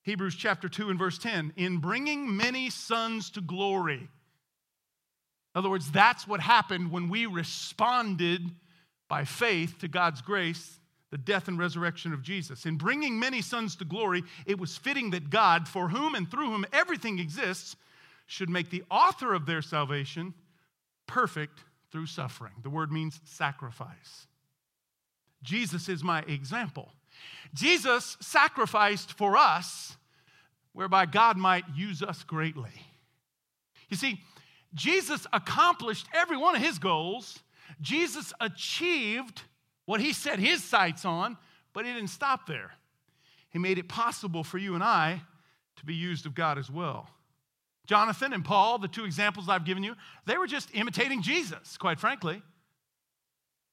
Hebrews 0.02 0.34
chapter 0.34 0.68
2 0.68 0.90
and 0.90 0.98
verse 0.98 1.16
10 1.16 1.54
in 1.56 1.78
bringing 1.78 2.36
many 2.36 2.68
sons 2.68 3.30
to 3.30 3.40
glory. 3.40 4.10
In 5.54 5.58
other 5.58 5.70
words, 5.70 5.90
that's 5.90 6.28
what 6.28 6.40
happened 6.40 6.92
when 6.92 7.08
we 7.08 7.26
responded 7.26 8.42
by 9.08 9.24
faith 9.24 9.78
to 9.80 9.88
God's 9.88 10.22
grace 10.22 10.80
the 11.10 11.18
death 11.18 11.48
and 11.48 11.58
resurrection 11.58 12.12
of 12.12 12.22
Jesus. 12.22 12.66
In 12.66 12.76
bringing 12.76 13.18
many 13.18 13.42
sons 13.42 13.76
to 13.76 13.84
glory, 13.84 14.22
it 14.46 14.58
was 14.58 14.76
fitting 14.76 15.10
that 15.10 15.28
God, 15.28 15.66
for 15.66 15.88
whom 15.88 16.14
and 16.14 16.30
through 16.30 16.50
whom 16.50 16.64
everything 16.72 17.18
exists, 17.18 17.76
should 18.26 18.48
make 18.48 18.70
the 18.70 18.84
author 18.90 19.34
of 19.34 19.44
their 19.44 19.60
salvation 19.60 20.32
perfect 21.08 21.64
through 21.90 22.06
suffering. 22.06 22.52
The 22.62 22.70
word 22.70 22.92
means 22.92 23.20
sacrifice. 23.24 24.28
Jesus 25.42 25.88
is 25.88 26.04
my 26.04 26.20
example. 26.22 26.92
Jesus 27.54 28.16
sacrificed 28.20 29.14
for 29.14 29.36
us, 29.36 29.96
whereby 30.72 31.06
God 31.06 31.36
might 31.36 31.64
use 31.74 32.02
us 32.02 32.22
greatly. 32.22 32.70
You 33.88 33.96
see, 33.96 34.20
Jesus 34.74 35.26
accomplished 35.32 36.06
every 36.14 36.36
one 36.36 36.54
of 36.54 36.62
his 36.62 36.78
goals. 36.78 37.40
Jesus 37.80 38.32
achieved 38.40 39.42
what 39.86 40.00
he 40.00 40.12
set 40.12 40.38
his 40.38 40.62
sights 40.62 41.04
on, 41.04 41.36
but 41.72 41.84
he 41.84 41.92
didn't 41.92 42.10
stop 42.10 42.46
there. 42.46 42.72
He 43.50 43.58
made 43.58 43.78
it 43.78 43.88
possible 43.88 44.44
for 44.44 44.58
you 44.58 44.74
and 44.74 44.84
I 44.84 45.22
to 45.76 45.84
be 45.84 45.94
used 45.94 46.26
of 46.26 46.34
God 46.34 46.58
as 46.58 46.70
well. 46.70 47.08
Jonathan 47.86 48.32
and 48.32 48.44
Paul, 48.44 48.78
the 48.78 48.86
two 48.86 49.04
examples 49.04 49.48
I've 49.48 49.64
given 49.64 49.82
you, 49.82 49.96
they 50.26 50.38
were 50.38 50.46
just 50.46 50.68
imitating 50.74 51.22
Jesus, 51.22 51.76
quite 51.76 51.98
frankly. 51.98 52.40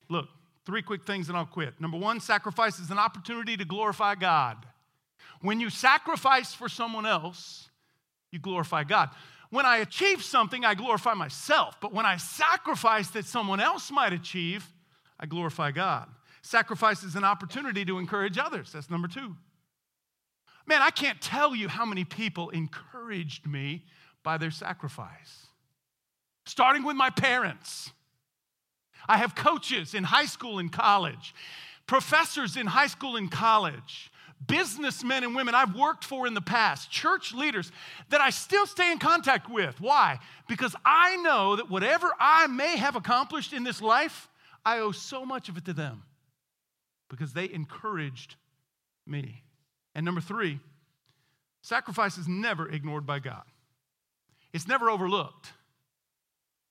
Look, 0.09 0.27
three 0.65 0.81
quick 0.81 1.03
things 1.03 1.29
and 1.29 1.37
I'll 1.37 1.45
quit. 1.45 1.79
Number 1.79 1.97
one, 1.97 2.19
sacrifice 2.19 2.79
is 2.79 2.89
an 2.89 2.97
opportunity 2.97 3.55
to 3.57 3.65
glorify 3.65 4.15
God. 4.15 4.65
When 5.41 5.59
you 5.59 5.69
sacrifice 5.69 6.53
for 6.53 6.67
someone 6.67 7.05
else, 7.05 7.69
you 8.31 8.39
glorify 8.39 8.83
God. 8.83 9.09
When 9.49 9.65
I 9.65 9.77
achieve 9.77 10.23
something, 10.23 10.65
I 10.65 10.75
glorify 10.75 11.13
myself. 11.13 11.79
But 11.79 11.93
when 11.93 12.05
I 12.05 12.17
sacrifice 12.17 13.09
that 13.11 13.25
someone 13.25 13.59
else 13.59 13.91
might 13.91 14.13
achieve, 14.13 14.65
I 15.19 15.25
glorify 15.25 15.71
God. 15.71 16.09
Sacrifice 16.41 17.03
is 17.03 17.15
an 17.15 17.23
opportunity 17.23 17.85
to 17.85 17.97
encourage 17.97 18.37
others. 18.37 18.71
That's 18.71 18.89
number 18.89 19.07
two. 19.07 19.35
Man, 20.65 20.81
I 20.81 20.89
can't 20.89 21.21
tell 21.21 21.55
you 21.55 21.69
how 21.69 21.85
many 21.85 22.03
people 22.03 22.49
encouraged 22.49 23.47
me 23.47 23.85
by 24.21 24.37
their 24.37 24.51
sacrifice. 24.51 25.47
Starting 26.45 26.83
with 26.83 26.97
my 26.97 27.09
parents. 27.09 27.91
I 29.07 29.17
have 29.17 29.35
coaches 29.35 29.93
in 29.93 30.03
high 30.03 30.25
school 30.25 30.59
and 30.59 30.71
college, 30.71 31.33
professors 31.85 32.57
in 32.57 32.67
high 32.67 32.87
school 32.87 33.15
and 33.15 33.31
college, 33.31 34.11
businessmen 34.45 35.23
and 35.23 35.35
women 35.35 35.55
I've 35.55 35.75
worked 35.75 36.03
for 36.03 36.27
in 36.27 36.33
the 36.33 36.41
past, 36.41 36.91
church 36.91 37.33
leaders 37.33 37.71
that 38.09 38.21
I 38.21 38.29
still 38.29 38.65
stay 38.65 38.91
in 38.91 38.99
contact 38.99 39.49
with. 39.49 39.79
Why? 39.81 40.19
Because 40.47 40.75
I 40.85 41.17
know 41.17 41.55
that 41.55 41.69
whatever 41.69 42.11
I 42.19 42.47
may 42.47 42.77
have 42.77 42.95
accomplished 42.95 43.53
in 43.53 43.63
this 43.63 43.81
life, 43.81 44.29
I 44.65 44.79
owe 44.79 44.91
so 44.91 45.25
much 45.25 45.49
of 45.49 45.57
it 45.57 45.65
to 45.65 45.73
them 45.73 46.03
because 47.09 47.33
they 47.33 47.49
encouraged 47.49 48.35
me. 49.05 49.43
And 49.95 50.05
number 50.05 50.21
three, 50.21 50.59
sacrifice 51.61 52.17
is 52.17 52.27
never 52.27 52.69
ignored 52.69 53.05
by 53.05 53.19
God, 53.19 53.43
it's 54.53 54.67
never 54.67 54.89
overlooked. 54.89 55.51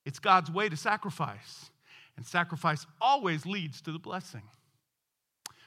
It's 0.07 0.21
God's 0.21 0.53
way 0.53 0.69
to 0.69 0.77
sacrifice, 0.77 1.71
and 2.17 2.25
sacrifice 2.25 2.87
always 3.01 3.45
leads 3.45 3.81
to 3.83 3.93
the 3.93 3.99
blessing. 3.99 4.43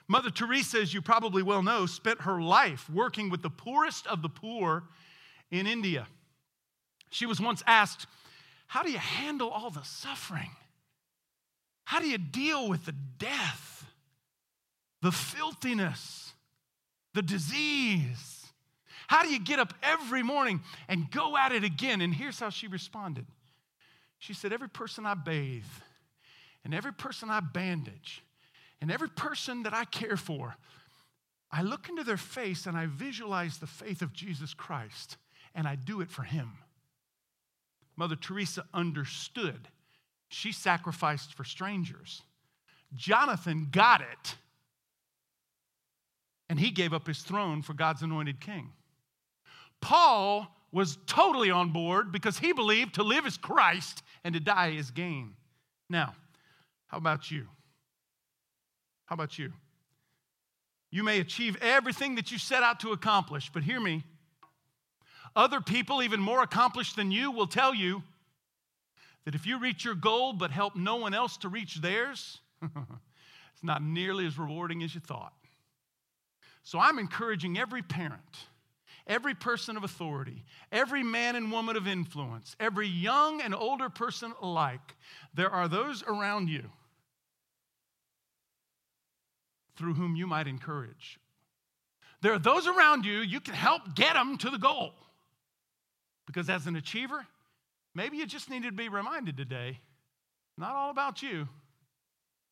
Mother 0.10 0.32
Teresa, 0.32 0.80
as 0.82 0.92
you 0.92 1.04
probably 1.04 1.44
well 1.44 1.62
know, 1.62 1.86
spent 1.86 2.22
her 2.22 2.42
life 2.42 2.90
working 2.90 3.30
with 3.30 3.44
the 3.44 3.50
poorest 3.52 4.08
of 4.08 4.24
the 4.24 4.28
poor 4.28 4.84
in 5.52 5.68
India. 5.68 6.08
She 7.12 7.28
was 7.28 7.40
once 7.40 7.62
asked, 7.68 8.08
How 8.66 8.82
do 8.82 8.92
you 8.92 8.98
handle 8.98 9.50
all 9.50 9.70
the 9.70 9.84
suffering? 9.84 10.50
How 11.86 12.00
do 12.00 12.08
you 12.08 12.18
deal 12.18 12.68
with 12.68 12.86
the 12.86 12.96
death, 13.20 13.86
the 15.04 15.12
filthiness, 15.12 16.34
the 17.14 17.22
disease? 17.22 18.48
How 19.08 19.22
do 19.22 19.30
you 19.30 19.40
get 19.40 19.60
up 19.60 19.76
every 19.84 20.24
morning 20.24 20.62
and 20.88 21.10
go 21.12 21.38
at 21.38 21.52
it 21.52 21.64
again? 21.64 22.02
And 22.02 22.14
here's 22.14 22.40
how 22.40 22.50
she 22.50 22.68
responded 22.68 23.28
She 24.18 24.34
said, 24.34 24.54
Every 24.54 24.70
person 24.70 25.06
I 25.06 25.14
bathe, 25.14 25.64
and 26.66 26.74
every 26.74 26.94
person 26.94 27.30
I 27.30 27.42
bandage, 27.42 28.24
and 28.82 28.92
every 28.92 29.10
person 29.10 29.64
that 29.64 29.74
I 29.74 29.86
care 29.86 30.18
for, 30.18 30.56
I 31.52 31.64
look 31.64 31.90
into 31.90 32.04
their 32.04 32.18
face 32.18 32.66
and 32.66 32.78
I 32.78 32.86
visualize 32.86 33.58
the 33.58 33.68
faith 33.68 34.02
of 34.02 34.14
Jesus 34.14 34.54
Christ, 34.54 35.18
and 35.56 35.68
I 35.68 35.76
do 35.76 36.02
it 36.02 36.12
for 36.12 36.24
him. 36.24 36.52
Mother 37.96 38.16
Teresa 38.16 38.66
understood 38.74 39.68
she 40.30 40.52
sacrificed 40.52 41.34
for 41.34 41.44
strangers. 41.44 42.22
Jonathan 42.96 43.68
got 43.72 44.02
it, 44.02 44.36
and 46.48 46.60
he 46.60 46.72
gave 46.72 46.94
up 46.94 47.08
his 47.08 47.22
throne 47.22 47.62
for 47.62 47.74
God's 47.74 48.04
anointed 48.04 48.40
king. 48.40 48.72
Paul 49.82 50.56
was 50.72 50.98
totally 51.08 51.50
on 51.50 51.72
board 51.72 52.12
because 52.12 52.38
he 52.38 52.54
believed 52.54 52.96
to 52.96 53.04
live 53.04 53.26
is 53.26 53.38
Christ 53.38 54.04
and 54.24 54.34
to 54.34 54.40
die 54.40 54.70
is 54.70 54.92
gain. 54.92 55.34
Now, 55.90 56.14
how 56.88 56.98
about 56.98 57.32
you? 57.32 57.48
How 59.10 59.16
about 59.16 59.40
you? 59.40 59.52
You 60.92 61.04
may 61.04 61.20
achieve 61.20 61.58
everything 61.64 62.14
that 62.16 62.32
you 62.32 62.38
set 62.38 62.62
out 62.62 62.80
to 62.82 62.92
accomplish, 62.92 63.50
but 63.52 63.64
hear 63.64 63.80
me. 63.80 64.04
Other 65.36 65.62
people, 65.62 66.04
even 66.04 66.20
more 66.20 66.44
accomplished 66.44 66.96
than 66.96 67.10
you, 67.10 67.32
will 67.32 67.48
tell 67.48 67.74
you 67.74 68.04
that 69.26 69.34
if 69.34 69.48
you 69.48 69.58
reach 69.58 69.84
your 69.84 69.96
goal 69.96 70.34
but 70.34 70.52
help 70.52 70.76
no 70.76 70.98
one 70.98 71.16
else 71.16 71.38
to 71.38 71.50
reach 71.50 71.78
theirs, 71.78 72.38
it's 72.62 73.64
not 73.64 73.82
nearly 73.82 74.28
as 74.28 74.38
rewarding 74.38 74.84
as 74.84 74.94
you 74.94 75.02
thought. 75.02 75.34
So 76.62 76.78
I'm 76.78 77.00
encouraging 77.00 77.58
every 77.58 77.82
parent, 77.82 78.46
every 79.08 79.34
person 79.34 79.76
of 79.76 79.84
authority, 79.84 80.44
every 80.72 81.02
man 81.02 81.36
and 81.36 81.52
woman 81.52 81.76
of 81.76 81.88
influence, 81.88 82.56
every 82.60 82.88
young 82.88 83.42
and 83.42 83.56
older 83.56 83.90
person 83.90 84.34
alike, 84.40 84.96
there 85.34 85.50
are 85.50 85.68
those 85.68 86.04
around 86.04 86.48
you 86.48 86.70
through 89.80 89.96
whom 89.96 90.16
you 90.16 90.28
might 90.28 90.48
encourage. 90.48 91.20
There 92.22 92.34
are 92.34 92.40
those 92.40 92.68
around 92.68 93.04
you 93.06 93.20
you 93.20 93.40
can 93.40 93.56
help 93.56 93.96
get 93.96 94.14
them 94.14 94.38
to 94.38 94.52
the 94.52 94.60
goal. 94.60 94.94
Because 96.28 96.48
as 96.52 96.68
an 96.68 96.76
achiever, 96.76 97.26
Maybe 97.96 98.18
you 98.18 98.26
just 98.26 98.50
needed 98.50 98.68
to 98.68 98.72
be 98.72 98.90
reminded 98.90 99.38
today 99.38 99.80
not 100.58 100.76
all 100.76 100.90
about 100.90 101.22
you, 101.22 101.48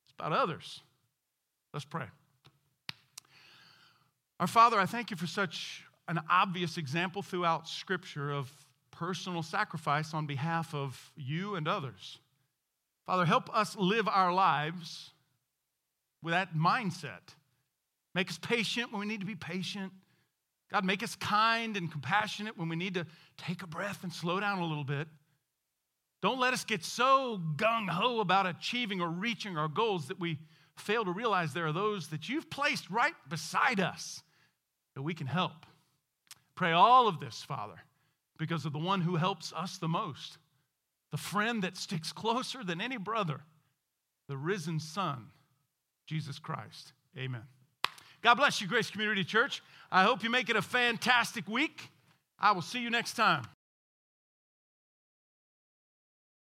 it's 0.06 0.14
about 0.18 0.32
others. 0.32 0.82
Let's 1.74 1.86
pray. 1.86 2.06
Our 4.40 4.48
Father, 4.48 4.80
I 4.80 4.86
thank 4.86 5.12
you 5.12 5.18
for 5.18 5.28
such 5.28 5.84
an 6.08 6.22
obvious 6.30 6.78
example 6.78 7.22
throughout 7.22 7.68
Scripture 7.68 8.32
of 8.32 8.50
personal 8.92 9.44
sacrifice 9.44 10.14
on 10.14 10.26
behalf 10.26 10.74
of 10.74 11.12
you 11.18 11.56
and 11.56 11.68
others. 11.68 12.20
Father, 13.06 13.26
help 13.26 13.54
us 13.56 13.76
live 13.76 14.08
our 14.08 14.34
lives 14.34 15.12
with 16.22 16.34
that 16.34 16.56
mindset. 16.56 17.36
Make 18.14 18.30
us 18.30 18.38
patient 18.38 18.92
when 18.92 19.00
we 19.00 19.06
need 19.06 19.20
to 19.20 19.26
be 19.26 19.36
patient. 19.36 19.92
God, 20.72 20.84
make 20.84 21.04
us 21.04 21.16
kind 21.16 21.78
and 21.78 21.92
compassionate 21.92 22.58
when 22.58 22.68
we 22.68 22.76
need 22.76 22.96
to 22.96 23.06
take 23.38 23.64
a 23.64 23.68
breath 23.68 24.04
and 24.04 24.12
slow 24.12 24.40
down 24.40 24.60
a 24.60 24.66
little 24.66 24.84
bit. 24.84 25.08
Don't 26.22 26.40
let 26.40 26.54
us 26.54 26.64
get 26.64 26.84
so 26.84 27.40
gung 27.56 27.88
ho 27.88 28.20
about 28.20 28.48
achieving 28.48 29.02
or 29.02 29.10
reaching 29.10 29.58
our 29.58 29.68
goals 29.68 30.08
that 30.08 30.20
we 30.20 30.40
fail 30.76 31.06
to 31.06 31.12
realize 31.12 31.54
there 31.54 31.68
are 31.68 31.74
those 31.74 32.08
that 32.10 32.28
you've 32.28 32.50
placed 32.50 32.90
right 32.90 33.14
beside 33.30 33.80
us 33.80 34.22
that 34.96 35.04
we 35.04 35.14
can 35.14 35.28
help. 35.28 35.66
Pray 36.56 36.72
all 36.72 37.08
of 37.08 37.20
this, 37.20 37.44
Father, 37.44 37.76
because 38.38 38.66
of 38.66 38.74
the 38.74 38.80
one 38.80 39.02
who 39.02 39.16
helps 39.16 39.54
us 39.54 39.78
the 39.78 39.88
most, 39.88 40.40
the 41.12 41.18
friend 41.18 41.64
that 41.64 41.78
sticks 41.78 42.12
closer 42.12 42.64
than 42.64 42.82
any 42.82 42.98
brother, 42.98 43.42
the 44.28 44.38
risen 44.38 44.80
Son, 44.80 45.28
Jesus 46.08 46.40
Christ. 46.40 46.94
Amen. 47.18 47.44
God 48.22 48.36
bless 48.36 48.62
you, 48.62 48.68
Grace 48.68 48.90
Community 48.90 49.24
Church. 49.24 49.62
I 49.92 50.04
hope 50.04 50.24
you 50.24 50.30
make 50.30 50.50
it 50.50 50.56
a 50.56 50.62
fantastic 50.62 51.48
week. 51.48 51.92
I 52.40 52.52
will 52.54 52.62
see 52.62 52.80
you 52.80 52.90
next 52.90 53.14
time. 53.14 53.44